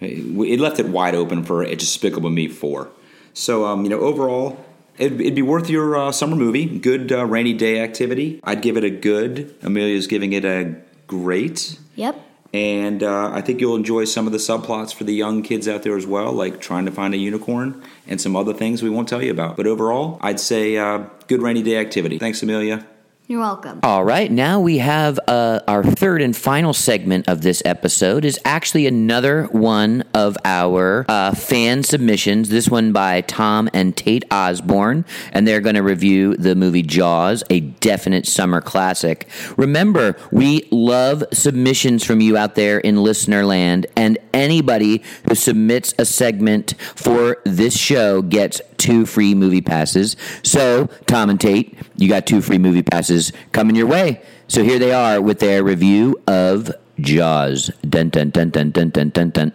It 0.00 0.58
left 0.58 0.80
it 0.80 0.88
wide 0.88 1.14
open 1.14 1.44
for 1.44 1.62
a 1.62 1.76
Despicable 1.76 2.30
Me 2.30 2.48
four. 2.48 2.90
So, 3.34 3.64
um, 3.64 3.84
you 3.84 3.88
know, 3.88 4.00
overall, 4.00 4.58
it'd, 5.02 5.20
it'd 5.20 5.34
be 5.34 5.42
worth 5.42 5.68
your 5.68 5.96
uh, 5.96 6.12
summer 6.12 6.36
movie. 6.36 6.78
Good 6.78 7.12
uh, 7.12 7.26
rainy 7.26 7.52
day 7.52 7.80
activity. 7.80 8.40
I'd 8.44 8.62
give 8.62 8.76
it 8.76 8.84
a 8.84 8.90
good. 8.90 9.54
Amelia's 9.62 10.06
giving 10.06 10.32
it 10.32 10.44
a 10.44 10.76
great. 11.06 11.78
Yep. 11.96 12.28
And 12.54 13.02
uh, 13.02 13.30
I 13.32 13.40
think 13.40 13.60
you'll 13.60 13.76
enjoy 13.76 14.04
some 14.04 14.26
of 14.26 14.32
the 14.32 14.38
subplots 14.38 14.94
for 14.94 15.04
the 15.04 15.14
young 15.14 15.42
kids 15.42 15.66
out 15.66 15.82
there 15.82 15.96
as 15.96 16.06
well, 16.06 16.32
like 16.32 16.60
trying 16.60 16.84
to 16.84 16.92
find 16.92 17.14
a 17.14 17.16
unicorn 17.16 17.82
and 18.06 18.20
some 18.20 18.36
other 18.36 18.52
things 18.52 18.82
we 18.82 18.90
won't 18.90 19.08
tell 19.08 19.22
you 19.22 19.30
about. 19.30 19.56
But 19.56 19.66
overall, 19.66 20.18
I'd 20.20 20.38
say 20.38 20.76
uh, 20.76 21.04
good 21.28 21.40
rainy 21.40 21.62
day 21.62 21.78
activity. 21.78 22.18
Thanks, 22.18 22.42
Amelia. 22.42 22.86
You're 23.32 23.40
welcome. 23.40 23.80
All 23.82 24.04
right, 24.04 24.30
now 24.30 24.60
we 24.60 24.76
have 24.76 25.18
uh, 25.26 25.60
our 25.66 25.82
third 25.82 26.20
and 26.20 26.36
final 26.36 26.74
segment 26.74 27.30
of 27.30 27.40
this 27.40 27.62
episode 27.64 28.26
is 28.26 28.38
actually 28.44 28.86
another 28.86 29.44
one 29.44 30.04
of 30.12 30.36
our 30.44 31.06
uh, 31.08 31.34
fan 31.34 31.82
submissions. 31.82 32.50
This 32.50 32.68
one 32.68 32.92
by 32.92 33.22
Tom 33.22 33.70
and 33.72 33.96
Tate 33.96 34.24
Osborne, 34.30 35.06
and 35.32 35.48
they're 35.48 35.62
going 35.62 35.76
to 35.76 35.82
review 35.82 36.36
the 36.36 36.54
movie 36.54 36.82
Jaws, 36.82 37.42
a 37.48 37.60
definite 37.60 38.26
summer 38.26 38.60
classic. 38.60 39.26
Remember, 39.56 40.14
we 40.30 40.68
love 40.70 41.24
submissions 41.32 42.04
from 42.04 42.20
you 42.20 42.36
out 42.36 42.54
there 42.54 42.80
in 42.80 43.02
listener 43.02 43.46
land, 43.46 43.86
and 43.96 44.18
anybody 44.34 45.02
who 45.26 45.34
submits 45.34 45.94
a 45.98 46.04
segment 46.04 46.74
for 46.94 47.38
this 47.46 47.78
show 47.78 48.20
gets 48.20 48.60
two 48.76 49.06
free 49.06 49.34
movie 49.34 49.62
passes. 49.62 50.16
So, 50.42 50.88
Tom 51.06 51.30
and 51.30 51.40
Tate, 51.40 51.78
you 52.02 52.08
got 52.08 52.26
two 52.26 52.42
free 52.42 52.58
movie 52.58 52.82
passes 52.82 53.32
coming 53.52 53.76
your 53.76 53.86
way. 53.86 54.20
So 54.48 54.64
here 54.64 54.78
they 54.80 54.92
are 54.92 55.20
with 55.20 55.38
their 55.38 55.62
review 55.62 56.20
of 56.26 56.72
Jaws. 57.00 57.70
Dun 57.88 58.08
dun 58.08 58.30
dun 58.30 58.50
dun 58.50 58.72
dun 58.72 58.90
dun 58.90 59.10
dun 59.10 59.30
dun. 59.30 59.52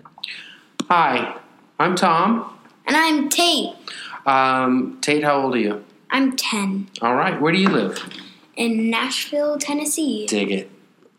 Hi, 0.90 1.38
I'm 1.78 1.96
Tom. 1.96 2.58
And 2.86 2.96
I'm 2.96 3.28
Tate. 3.28 3.76
Um, 4.26 4.98
Tate, 5.02 5.26
how 5.26 5.42
old 5.42 5.56
are 5.56 5.60
you? 5.60 5.84
I'm 6.10 6.38
10 6.38 6.90
All 7.02 7.16
right, 7.16 7.40
where 7.42 7.52
do 7.52 7.60
you 7.60 7.68
live? 7.68 8.02
in 8.56 8.90
Nashville, 8.90 9.58
Tennessee. 9.58 10.26
Dig 10.26 10.52
it. 10.52 10.72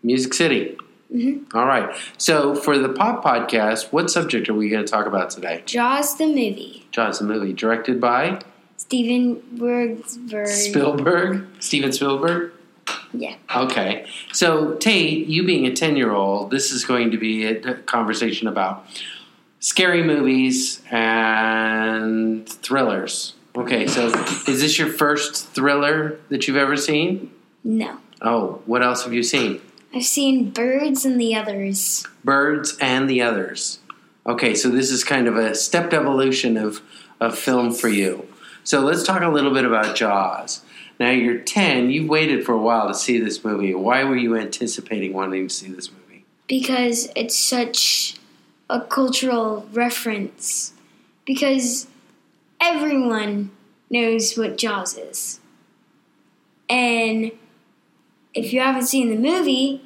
Music 0.03 0.33
City. 0.35 0.77
Mm-hmm. 1.15 1.57
All 1.57 1.67
right. 1.67 1.95
So 2.17 2.55
for 2.55 2.79
the 2.79 2.89
Pop 2.89 3.23
Podcast, 3.23 3.93
what 3.93 4.11
subject 4.11 4.49
are 4.49 4.55
we 4.55 4.69
going 4.69 4.85
to 4.85 4.91
talk 4.91 5.07
about 5.07 5.31
today? 5.31 5.63
Jaws 5.67 6.17
the 6.17 6.27
movie. 6.27 6.87
Jaws, 6.91 7.19
the 7.21 7.27
movie, 7.27 7.53
directed 7.53 8.01
by 8.01 8.41
Steven 8.79 9.43
Bergsberg. 9.57 10.47
Spielberg, 10.49 11.47
Steven 11.61 11.93
Spielberg. 11.93 12.53
Yeah. 13.13 13.37
Okay. 13.55 14.07
So 14.33 14.75
Tate, 14.77 15.27
you 15.27 15.45
being 15.45 15.67
a 15.67 15.75
ten-year-old, 15.75 16.51
this 16.51 16.73
is 16.73 16.87
going 16.87 17.11
to 17.11 17.19
be 17.19 17.45
a 17.45 17.75
conversation 17.75 18.49
about 18.49 18.87
scary 19.61 20.03
movies 20.03 20.81
and 20.91 22.49
thrillers. 22.49 23.35
Okay. 23.55 23.87
So 23.87 24.07
is 24.47 24.61
this 24.63 24.79
your 24.79 24.89
first 24.89 25.49
thriller 25.49 26.19
that 26.31 26.49
you've 26.49 26.57
ever 26.57 26.77
seen? 26.77 27.31
No. 27.65 27.99
Oh, 28.23 28.63
what 28.65 28.83
else 28.83 29.05
have 29.05 29.13
you 29.13 29.23
seen? 29.23 29.61
I've 29.95 30.05
seen 30.05 30.51
Birds 30.51 31.05
and 31.05 31.21
the 31.21 31.35
Others. 31.35 32.07
Birds 32.25 32.77
and 32.81 33.09
the 33.11 33.23
Others. 33.23 33.81
Okay, 34.27 34.55
so 34.55 34.69
this 34.69 34.91
is 34.91 35.03
kind 35.03 35.27
of 35.27 35.37
a 35.37 35.55
stepped 35.55 35.95
evolution 35.95 36.59
of, 36.59 36.83
of 37.19 37.39
film 37.39 37.73
for 37.73 37.89
you. 37.89 38.28
So 38.69 38.81
let's 38.81 39.03
talk 39.03 39.23
a 39.23 39.29
little 39.29 39.55
bit 39.55 39.65
about 39.65 39.97
Jaws. 39.97 40.61
Now 41.01 41.11
you're 41.11 41.39
10, 41.39 41.91
you've 41.91 42.09
waited 42.09 42.45
for 42.45 42.53
a 42.53 42.59
while 42.59 42.89
to 42.89 42.95
see 42.95 43.19
this 43.19 43.43
movie. 43.43 43.75
Why 43.75 44.05
were 44.05 44.17
you 44.17 44.37
anticipating 44.37 45.15
wanting 45.15 45.49
to 45.49 45.55
see 45.55 45.73
this 45.73 45.91
movie? 45.91 45.99
because 46.49 47.11
it's 47.15 47.39
such 47.39 48.17
a 48.69 48.81
cultural 48.81 49.67
reference. 49.73 50.73
Because 51.25 51.87
everyone 52.61 53.51
knows 53.91 54.37
what 54.37 54.57
Jaws 54.57 54.97
is. 54.97 55.41
And 56.69 57.33
if 58.35 58.53
you 58.53 58.61
haven't 58.61 58.87
seen 58.87 59.11
the 59.11 59.17
movie, 59.17 59.83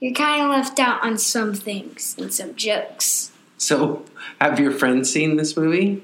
you're 0.00 0.14
kind 0.14 0.42
of 0.42 0.50
left 0.50 0.78
out 0.78 1.02
on 1.02 1.18
some 1.18 1.54
things 1.54 2.16
and 2.18 2.32
some 2.32 2.54
jokes. 2.54 3.30
So, 3.58 4.04
have 4.40 4.58
your 4.58 4.72
friends 4.72 5.10
seen 5.10 5.36
this 5.36 5.56
movie? 5.56 6.02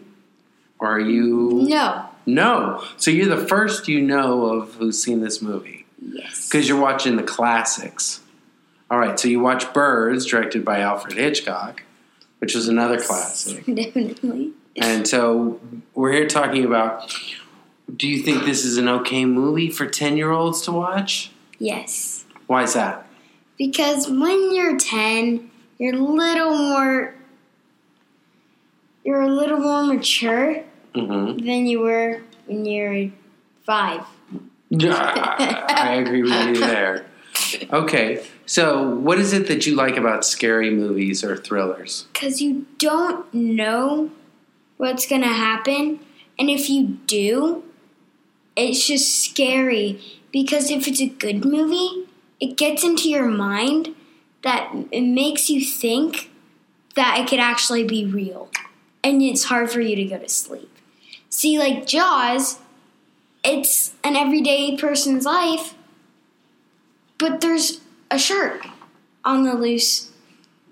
Or 0.78 0.88
are 0.92 1.00
you. 1.00 1.66
No. 1.68 2.08
No. 2.26 2.84
So 2.96 3.10
you're 3.10 3.34
the 3.34 3.46
first 3.46 3.88
you 3.88 4.00
know 4.00 4.46
of 4.46 4.74
who's 4.74 5.02
seen 5.02 5.20
this 5.20 5.42
movie. 5.42 5.86
Yes. 6.00 6.48
Because 6.48 6.68
you're 6.68 6.80
watching 6.80 7.16
the 7.16 7.22
classics. 7.22 8.20
All 8.90 8.98
right, 8.98 9.18
so 9.18 9.28
you 9.28 9.40
watch 9.40 9.72
Birds, 9.72 10.26
directed 10.26 10.64
by 10.64 10.80
Alfred 10.80 11.16
Hitchcock, 11.16 11.82
which 12.40 12.54
was 12.54 12.68
another 12.68 13.00
classic. 13.00 13.64
Definitely. 13.74 14.52
And 14.76 15.06
so 15.06 15.60
we're 15.94 16.12
here 16.12 16.28
talking 16.28 16.64
about 16.64 17.14
do 17.94 18.08
you 18.08 18.22
think 18.22 18.44
this 18.44 18.64
is 18.64 18.78
an 18.78 18.88
okay 18.88 19.24
movie 19.24 19.70
for 19.70 19.86
10 19.86 20.16
year 20.16 20.30
olds 20.30 20.62
to 20.62 20.72
watch? 20.72 21.30
Yes. 21.58 22.24
Why 22.46 22.62
is 22.62 22.74
that? 22.74 23.06
Because 23.58 24.08
when 24.08 24.54
you're 24.54 24.78
10, 24.78 25.50
you're 25.78 25.94
a 25.94 25.98
little 25.98 26.56
more 26.56 27.14
you're 29.04 29.22
a 29.22 29.28
little 29.28 29.58
more 29.58 29.84
mature 29.84 30.62
Mm-hmm. 30.94 31.46
than 31.46 31.66
you 31.66 31.80
were 31.80 32.22
when 32.46 32.66
you 32.66 32.82
were 32.82 33.10
5. 33.64 34.00
I 34.80 35.94
agree 36.04 36.22
with 36.22 36.46
you 36.48 36.58
there. 36.58 37.06
Okay, 37.72 38.24
so 38.46 38.88
what 38.88 39.18
is 39.18 39.32
it 39.32 39.46
that 39.48 39.66
you 39.66 39.74
like 39.74 39.96
about 39.96 40.24
scary 40.24 40.70
movies 40.70 41.24
or 41.24 41.36
thrillers? 41.36 42.06
Cuz 42.14 42.42
you 42.42 42.66
don't 42.78 43.32
know 43.32 44.10
what's 44.76 45.06
going 45.06 45.22
to 45.22 45.28
happen, 45.28 46.00
and 46.38 46.50
if 46.50 46.68
you 46.68 46.98
do, 47.06 47.62
it's 48.56 48.86
just 48.86 49.24
scary 49.24 50.00
because 50.30 50.70
if 50.70 50.86
it's 50.88 51.00
a 51.00 51.08
good 51.08 51.44
movie, 51.44 52.06
it 52.40 52.56
gets 52.56 52.82
into 52.84 53.08
your 53.08 53.28
mind 53.28 53.94
that 54.42 54.74
it 54.90 55.02
makes 55.02 55.48
you 55.48 55.64
think 55.64 56.30
that 56.94 57.18
it 57.20 57.28
could 57.28 57.38
actually 57.38 57.84
be 57.84 58.04
real. 58.04 58.50
And 59.04 59.22
it's 59.22 59.44
hard 59.44 59.70
for 59.70 59.80
you 59.80 59.96
to 59.96 60.04
go 60.04 60.18
to 60.18 60.28
sleep. 60.28 60.71
See, 61.42 61.58
like 61.58 61.88
Jaws, 61.88 62.60
it's 63.42 63.94
an 64.04 64.14
everyday 64.14 64.76
person's 64.76 65.24
life, 65.24 65.74
but 67.18 67.40
there's 67.40 67.80
a 68.12 68.16
shark 68.16 68.64
on 69.24 69.42
the 69.42 69.54
loose 69.54 70.12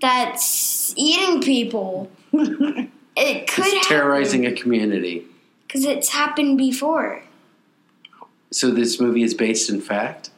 that's 0.00 0.94
eating 0.96 1.42
people. 1.42 2.08
it 2.32 3.48
could 3.48 3.64
It's 3.66 3.88
terrorizing 3.88 4.46
a 4.46 4.52
community. 4.52 5.26
because 5.66 5.84
it's 5.84 6.10
happened 6.10 6.56
before. 6.56 7.24
So 8.52 8.70
this 8.70 9.00
movie 9.00 9.24
is 9.24 9.34
based 9.34 9.70
in 9.70 9.80
fact? 9.80 10.30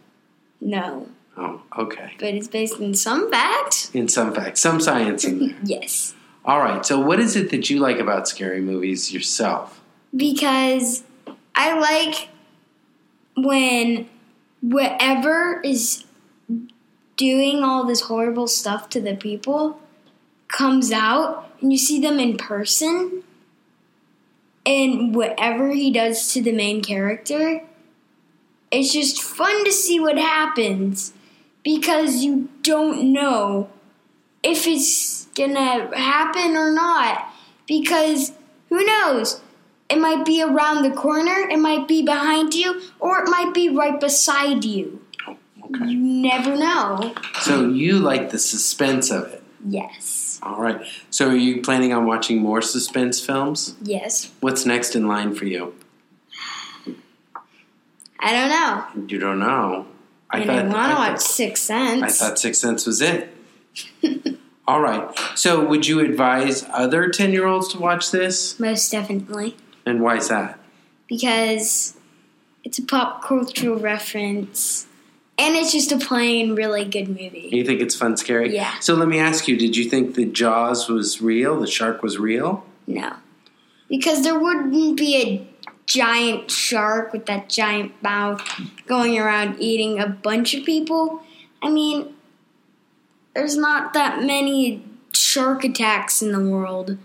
No, 0.62 1.08
Oh, 1.36 1.60
okay. 1.76 2.12
but 2.18 2.32
it's 2.32 2.48
based 2.48 2.78
in 2.78 2.94
some 2.94 3.30
fact. 3.30 3.90
In 3.92 4.08
some 4.08 4.32
fact, 4.32 4.56
some 4.56 4.80
science 4.80 5.24
in 5.26 5.38
there. 5.48 5.56
Yes, 5.62 6.14
All 6.42 6.60
right, 6.60 6.86
so 6.86 6.98
what 6.98 7.20
is 7.20 7.36
it 7.36 7.50
that 7.50 7.68
you 7.68 7.80
like 7.80 7.98
about 7.98 8.26
scary 8.28 8.62
movies 8.62 9.12
yourself? 9.12 9.80
Because 10.14 11.02
I 11.54 11.78
like 11.78 12.28
when 13.36 14.08
whatever 14.60 15.60
is 15.62 16.04
doing 17.16 17.62
all 17.62 17.84
this 17.84 18.02
horrible 18.02 18.46
stuff 18.46 18.88
to 18.90 19.00
the 19.00 19.14
people 19.14 19.80
comes 20.48 20.92
out 20.92 21.50
and 21.60 21.72
you 21.72 21.78
see 21.78 22.00
them 22.00 22.18
in 22.18 22.36
person 22.36 23.22
and 24.64 25.14
whatever 25.14 25.70
he 25.72 25.90
does 25.90 26.32
to 26.32 26.42
the 26.42 26.52
main 26.52 26.82
character 26.82 27.62
it's 28.70 28.92
just 28.92 29.22
fun 29.22 29.64
to 29.64 29.72
see 29.72 30.00
what 30.00 30.16
happens 30.16 31.12
because 31.62 32.24
you 32.24 32.48
don't 32.62 33.12
know 33.12 33.68
if 34.42 34.66
it's 34.66 35.26
gonna 35.34 35.96
happen 35.96 36.56
or 36.56 36.72
not 36.72 37.32
because 37.66 38.32
who 38.68 38.84
knows 38.84 39.40
it 39.92 39.98
might 40.06 40.24
be 40.24 40.42
around 40.42 40.82
the 40.82 40.90
corner 40.90 41.38
it 41.54 41.58
might 41.58 41.86
be 41.86 42.02
behind 42.02 42.54
you 42.54 42.80
or 43.00 43.12
it 43.22 43.28
might 43.28 43.52
be 43.54 43.68
right 43.68 43.98
beside 44.00 44.64
you 44.64 44.84
Okay. 45.64 45.86
you 45.90 45.98
never 45.98 46.56
know 46.56 47.14
So 47.40 47.68
you 47.68 47.98
like 47.98 48.30
the 48.30 48.38
suspense 48.38 49.10
of 49.10 49.22
it. 49.34 49.42
yes 49.80 50.40
All 50.42 50.60
right. 50.60 50.80
So 51.10 51.28
are 51.28 51.36
you 51.36 51.62
planning 51.62 51.92
on 51.92 52.04
watching 52.06 52.38
more 52.48 52.60
suspense 52.62 53.20
films? 53.28 53.76
yes 53.82 54.30
What's 54.40 54.66
next 54.66 54.96
in 54.96 55.06
line 55.06 55.34
for 55.34 55.46
you? 55.46 55.74
i 58.18 58.32
don't 58.32 58.50
know 58.50 59.06
You 59.08 59.18
don't 59.18 59.38
know. 59.38 59.86
I 60.30 60.42
i 60.42 60.62
want 60.62 60.90
to 60.92 60.96
watch 60.96 61.20
Six 61.20 61.60
sense 61.60 62.02
I 62.02 62.08
thought 62.08 62.38
Six 62.38 62.58
Sense 62.58 62.86
was 62.86 63.00
it. 63.02 63.28
All 64.68 64.80
right. 64.80 65.04
So 65.34 65.64
would 65.66 65.86
you 65.86 66.00
advise 66.00 66.64
other 66.72 67.08
10-year-olds 67.08 67.68
to 67.72 67.78
watch 67.78 68.10
this? 68.12 68.58
most 68.60 68.90
definitely 68.90 69.56
And 69.86 70.00
why 70.00 70.16
is 70.16 70.28
that? 70.28 70.58
because 71.08 71.94
it's 72.64 72.78
a 72.78 72.82
pop 72.82 73.22
cultural 73.22 73.76
reference 73.78 74.86
and 75.36 75.56
it's 75.56 75.72
just 75.72 75.92
a 75.92 75.98
plain 75.98 76.54
really 76.54 76.86
good 76.86 77.08
movie 77.08 77.50
You 77.52 77.64
think 77.66 77.82
it's 77.82 77.94
fun 77.94 78.16
scary? 78.16 78.54
Yeah. 78.54 78.78
So 78.78 78.94
let 78.94 79.08
me 79.08 79.18
ask 79.18 79.46
you, 79.46 79.58
did 79.58 79.76
you 79.76 79.90
think 79.90 80.14
the 80.14 80.24
Jaws 80.24 80.88
was 80.88 81.20
real? 81.20 81.60
The 81.60 81.66
shark 81.66 82.02
was 82.02 82.18
real? 82.18 82.64
no 82.86 83.14
because 83.90 84.22
there 84.22 84.38
wouldn't 84.38 84.96
be 84.96 85.16
a 85.22 85.46
giant 85.84 86.50
shark 86.50 87.12
with 87.12 87.26
that 87.26 87.50
giant 87.50 87.92
mouth 88.02 88.40
going 88.86 89.18
around 89.18 89.60
eating 89.60 90.00
a 90.00 90.06
bunch 90.08 90.54
of 90.54 90.64
people 90.64 91.22
i 91.62 91.68
mean 91.68 92.14
there's 93.34 93.56
not 93.56 93.92
that 93.92 94.22
many 94.22 94.82
shark 95.12 95.62
attacks 95.64 96.22
in 96.22 96.32
the 96.32 96.40
world 96.40 96.96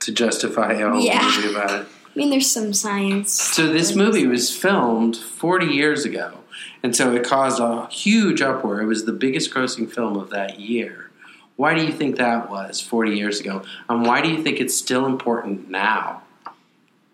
To 0.00 0.12
justify 0.12 0.72
a 0.74 0.88
whole 0.90 1.00
Yeah. 1.00 1.22
movie 1.22 1.50
about 1.50 1.70
it. 1.80 1.86
i 2.06 2.18
mean 2.18 2.30
there's 2.30 2.50
some 2.50 2.72
science 2.72 3.32
So 3.32 3.66
this 3.66 3.94
movie 3.94 4.26
was 4.26 4.54
filmed 4.54 5.16
40 5.16 5.66
years 5.66 6.04
ago, 6.04 6.38
and 6.82 6.94
so 6.96 7.12
it 7.14 7.24
caused 7.24 7.60
a 7.60 7.86
huge 7.90 8.40
uproar. 8.42 8.80
It 8.80 8.86
was 8.86 9.04
the 9.04 9.12
biggest 9.12 9.52
grossing 9.52 9.90
film 9.92 10.16
of 10.16 10.30
that 10.30 10.58
year. 10.60 11.10
Why 11.56 11.74
do 11.74 11.84
you 11.84 11.92
think 11.92 12.16
that 12.16 12.48
was 12.50 12.80
40 12.80 13.16
years 13.16 13.40
ago? 13.40 13.62
And 13.88 14.06
why 14.06 14.20
do 14.20 14.28
you 14.30 14.42
think 14.42 14.60
it's 14.60 14.76
still 14.76 15.06
important 15.06 15.68
now? 15.70 16.22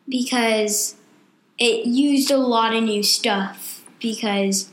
because 0.07 0.97
it 1.57 1.87
used 1.87 2.31
a 2.31 2.37
lot 2.37 2.75
of 2.75 2.83
new 2.83 3.03
stuff. 3.03 3.83
Because 4.01 4.69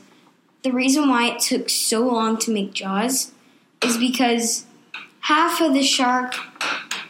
the 0.62 0.70
reason 0.72 1.08
why 1.08 1.28
it 1.30 1.40
took 1.40 1.70
so 1.70 2.00
long 2.06 2.36
to 2.40 2.50
make 2.50 2.74
Jaws 2.74 3.32
is 3.82 3.96
because 3.96 4.66
half 5.20 5.60
of 5.62 5.72
the 5.72 5.82
shark 5.82 6.34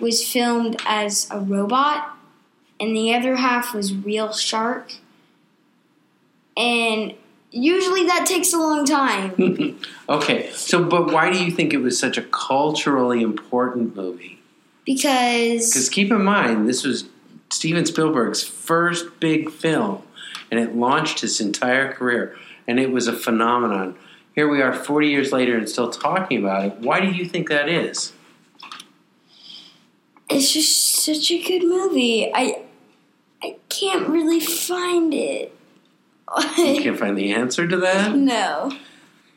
was 0.00 0.26
filmed 0.26 0.80
as 0.86 1.28
a 1.30 1.38
robot 1.38 2.16
and 2.80 2.96
the 2.96 3.14
other 3.14 3.36
half 3.36 3.74
was 3.74 3.94
real 3.94 4.32
shark. 4.32 4.94
And 6.56 7.14
usually 7.50 8.04
that 8.06 8.26
takes 8.26 8.52
a 8.52 8.58
long 8.58 8.84
time. 8.84 9.78
Okay, 10.08 10.50
so 10.52 10.84
but 10.84 11.10
why 11.10 11.30
do 11.32 11.42
you 11.42 11.50
think 11.50 11.72
it 11.72 11.78
was 11.78 11.98
such 11.98 12.18
a 12.18 12.22
culturally 12.22 13.22
important 13.22 13.96
movie? 13.96 14.42
because 14.84 15.70
Because 15.70 15.88
keep 15.88 16.10
in 16.10 16.22
mind, 16.22 16.68
this 16.68 16.84
was 16.84 17.04
Steven 17.50 17.86
Spielberg's 17.86 18.42
first 18.42 19.20
big 19.20 19.50
film, 19.50 20.02
and 20.50 20.60
it 20.60 20.74
launched 20.74 21.20
his 21.20 21.40
entire 21.40 21.92
career, 21.92 22.36
and 22.66 22.78
it 22.78 22.90
was 22.90 23.06
a 23.06 23.12
phenomenon. 23.12 23.96
Here 24.34 24.48
we 24.48 24.60
are, 24.60 24.72
40 24.74 25.08
years 25.08 25.32
later, 25.32 25.56
and 25.56 25.68
still 25.68 25.90
talking 25.90 26.38
about 26.44 26.64
it. 26.64 26.78
Why 26.78 27.00
do 27.00 27.08
you 27.08 27.24
think 27.24 27.48
that 27.48 27.68
is? 27.68 28.12
It's 30.28 30.52
just 30.52 31.04
such 31.04 31.30
a 31.30 31.42
good 31.42 31.62
movie. 31.62 32.30
I 32.32 32.62
I 33.42 33.56
can't 33.68 34.08
really 34.08 34.40
find 34.40 35.12
it. 35.12 35.54
You 36.56 36.80
can't 36.82 36.98
find 36.98 37.16
the 37.18 37.32
answer 37.32 37.66
to 37.66 37.76
that? 37.78 38.14
no. 38.16 38.72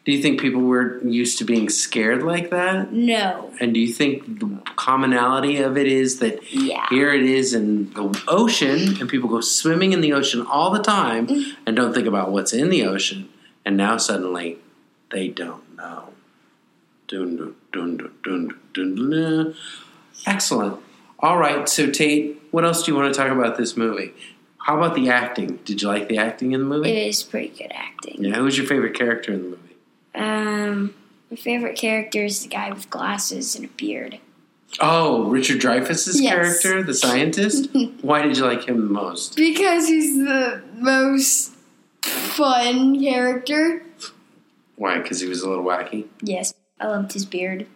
Do 0.06 0.12
you 0.12 0.22
think 0.22 0.40
people 0.40 0.62
were 0.62 1.04
used 1.04 1.40
to 1.40 1.46
being 1.46 1.68
scared 1.68 2.22
like 2.22 2.52
that? 2.52 2.94
No. 2.94 3.52
And 3.60 3.74
do 3.74 3.80
you 3.80 3.92
think 3.92 4.40
the 4.40 4.62
commonality 4.76 5.58
of 5.58 5.78
it 5.78 5.88
is 5.88 6.20
that 6.20 6.54
Yeah. 6.54 6.86
here 6.90 7.12
it 7.12 7.24
is 7.24 7.56
in 7.56 7.92
the 7.94 8.24
ocean, 8.28 8.98
and 9.02 9.10
people 9.10 9.28
go 9.28 9.42
swimming 9.42 9.94
in 9.94 10.02
the 10.02 10.14
ocean 10.14 10.46
all 10.46 10.70
the 10.70 10.84
time 10.84 11.26
mm. 11.28 11.54
and 11.66 11.76
don't 11.76 11.92
think 11.94 12.06
about 12.06 12.32
what's 12.32 12.54
in 12.54 12.70
the 12.70 12.84
ocean, 12.86 13.30
and 13.66 13.76
now 13.76 13.98
suddenly 13.98 14.60
they 15.10 15.28
don't 15.28 15.76
know. 15.76 16.10
Dun, 17.08 17.36
dun, 17.36 17.56
dun, 17.74 17.98
dun, 17.98 18.12
dun, 18.24 18.48
dun, 18.74 18.96
dun, 18.96 19.10
dun. 19.10 19.56
Excellent. 20.26 20.80
All 21.20 21.38
right, 21.38 21.68
so 21.70 21.90
Tate, 21.90 22.42
what 22.52 22.66
else 22.66 22.84
do 22.84 22.92
you 22.92 22.98
want 22.98 23.14
to 23.14 23.20
talk 23.20 23.32
about 23.32 23.58
this 23.58 23.78
movie? 23.78 24.14
How 24.60 24.78
about 24.78 24.96
the 24.96 25.10
acting? 25.10 25.58
Did 25.66 25.82
you 25.82 25.88
like 25.88 26.08
the 26.10 26.18
acting 26.18 26.52
in 26.52 26.60
the 26.62 26.66
movie? 26.66 26.90
It 26.92 27.08
is 27.08 27.24
pretty 27.24 27.50
good 27.50 27.72
acting. 27.74 28.24
Yeah, 28.24 28.36
who's 28.36 28.58
your 28.58 28.66
favorite 28.68 28.96
character 28.96 29.32
in 29.34 29.44
the 29.44 29.50
movie? 29.50 29.76
Um, 30.16 30.96
my 31.30 31.38
favorite 31.38 31.78
character 31.78 32.26
is 32.26 32.42
the 32.44 32.50
guy 32.50 32.72
with 32.72 32.90
glasses 32.90 33.56
and 33.56 33.66
a 33.66 33.68
beard. 33.70 34.20
Oh, 34.82 35.26
Richard 35.30 35.62
Dreyfuss's 35.62 36.20
Yes. 36.20 36.34
character, 36.62 36.84
the 36.84 36.94
scientist. 36.94 37.70
Why 38.02 38.24
did 38.24 38.38
you 38.38 38.44
like 38.46 38.68
him 38.68 38.78
the 38.82 38.92
most? 38.94 39.36
Because 39.36 39.88
he's 39.88 40.18
the 40.18 40.64
most 40.76 41.54
fun 42.02 43.00
character. 43.00 43.84
Why? 44.76 44.98
Because 45.00 45.22
he 45.22 45.28
was 45.28 45.42
a 45.42 45.50
little 45.50 45.64
wacky, 45.64 46.08
Yes, 46.22 46.54
I 46.80 46.88
loved 46.88 47.14
his 47.14 47.26
beard. 47.26 47.68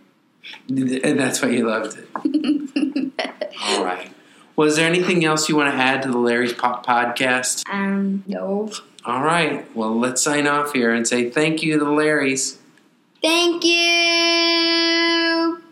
And 0.67 1.19
that's 1.19 1.41
why 1.41 1.49
you 1.49 1.67
loved 1.67 1.97
it. 1.97 3.11
All 3.63 3.83
right. 3.83 4.11
Was 4.55 4.75
there 4.75 4.87
anything 4.87 5.23
else 5.23 5.47
you 5.47 5.55
want 5.55 5.71
to 5.71 5.77
add 5.77 6.01
to 6.03 6.11
the 6.11 6.17
Larry's 6.17 6.53
Pop 6.53 6.85
podcast? 6.85 7.63
Um, 7.69 8.23
no. 8.27 8.69
All 9.05 9.23
right. 9.23 9.73
Well, 9.75 9.97
let's 9.97 10.21
sign 10.21 10.47
off 10.47 10.73
here 10.73 10.93
and 10.93 11.07
say 11.07 11.29
thank 11.29 11.63
you 11.63 11.79
to 11.79 11.85
the 11.85 11.91
Larrys. 11.91 12.57
Thank 13.21 13.63
you. 13.63 15.28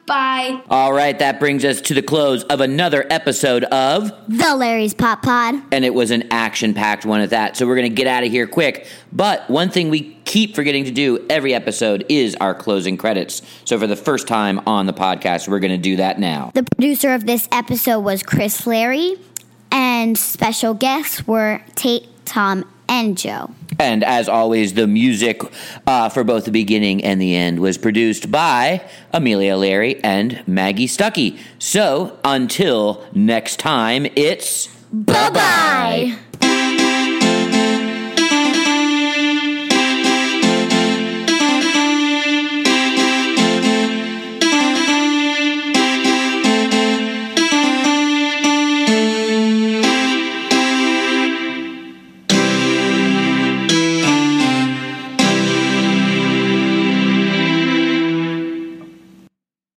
Bye. 0.08 0.62
All 0.70 0.93
right, 0.93 1.20
that 1.20 1.39
brings 1.39 1.65
us 1.65 1.82
to 1.82 1.93
the 1.93 2.02
close 2.02 2.43
of 2.46 2.62
another 2.62 3.06
episode 3.10 3.65
of, 3.65 4.10
The 4.30 4.56
Larry's 4.56 4.93
Pop 4.93 5.22
Pod. 5.22 5.56
and 5.72 5.84
it 5.84 5.93
was 5.93 6.12
an 6.12 6.32
action 6.32 6.74
packed 6.74 7.06
one 7.06 7.20
at 7.20 7.32
that. 7.32 7.58
So 7.58 7.67
we're 7.67 7.76
going 7.76 7.89
to 7.91 7.96
get 7.96 8.08
out 8.08 8.24
of 8.24 8.32
here 8.32 8.48
quick. 8.48 8.88
But 9.12 9.50
one 9.50 9.70
thing 9.70 9.89
we 9.89 10.13
keep 10.24 10.56
forgetting 10.56 10.86
to 10.86 10.91
do 10.91 11.26
every 11.30 11.54
episode 11.54 12.06
is 12.08 12.36
our 12.39 12.56
closing 12.56 12.96
credits. 12.96 13.41
So 13.65 13.78
for 13.78 13.86
the 13.86 13.98
first 13.98 14.28
time 14.30 14.62
on 14.65 14.86
the 14.86 14.93
podcast, 14.93 15.50
we're 15.50 15.60
going 15.60 15.72
to 15.72 15.78
do 15.78 15.98
that 15.98 16.20
now. 16.20 16.52
The 16.54 16.63
producer 16.63 17.13
of 17.13 17.26
this 17.26 17.50
episode 17.52 18.00
was 18.00 18.24
Chris 18.24 18.65
Larry, 18.65 19.15
and 19.72 20.17
special 20.17 20.74
guests 20.74 21.28
were 21.28 21.62
Tate, 21.76 22.08
Tom, 22.26 22.63
and 22.89 23.17
Joe. 23.17 23.52
And 23.80 24.04
as 24.04 24.28
always, 24.28 24.73
the 24.73 24.88
music 24.88 25.41
uh, 25.86 26.10
for 26.10 26.23
both 26.23 26.45
the 26.45 26.52
beginning 26.52 27.04
and 27.04 27.21
the 27.21 27.36
end 27.36 27.60
was 27.60 27.78
produced 27.78 28.32
by 28.32 28.82
Amelia 29.13 29.56
Larry 29.56 30.04
and 30.04 30.43
Maggie 30.47 30.88
Stuckey. 30.88 31.38
So 31.60 32.17
until 32.23 33.06
next 33.13 33.60
time, 33.60 34.08
it's 34.15 34.67
Bye 34.91 35.30
bye. 35.30 36.38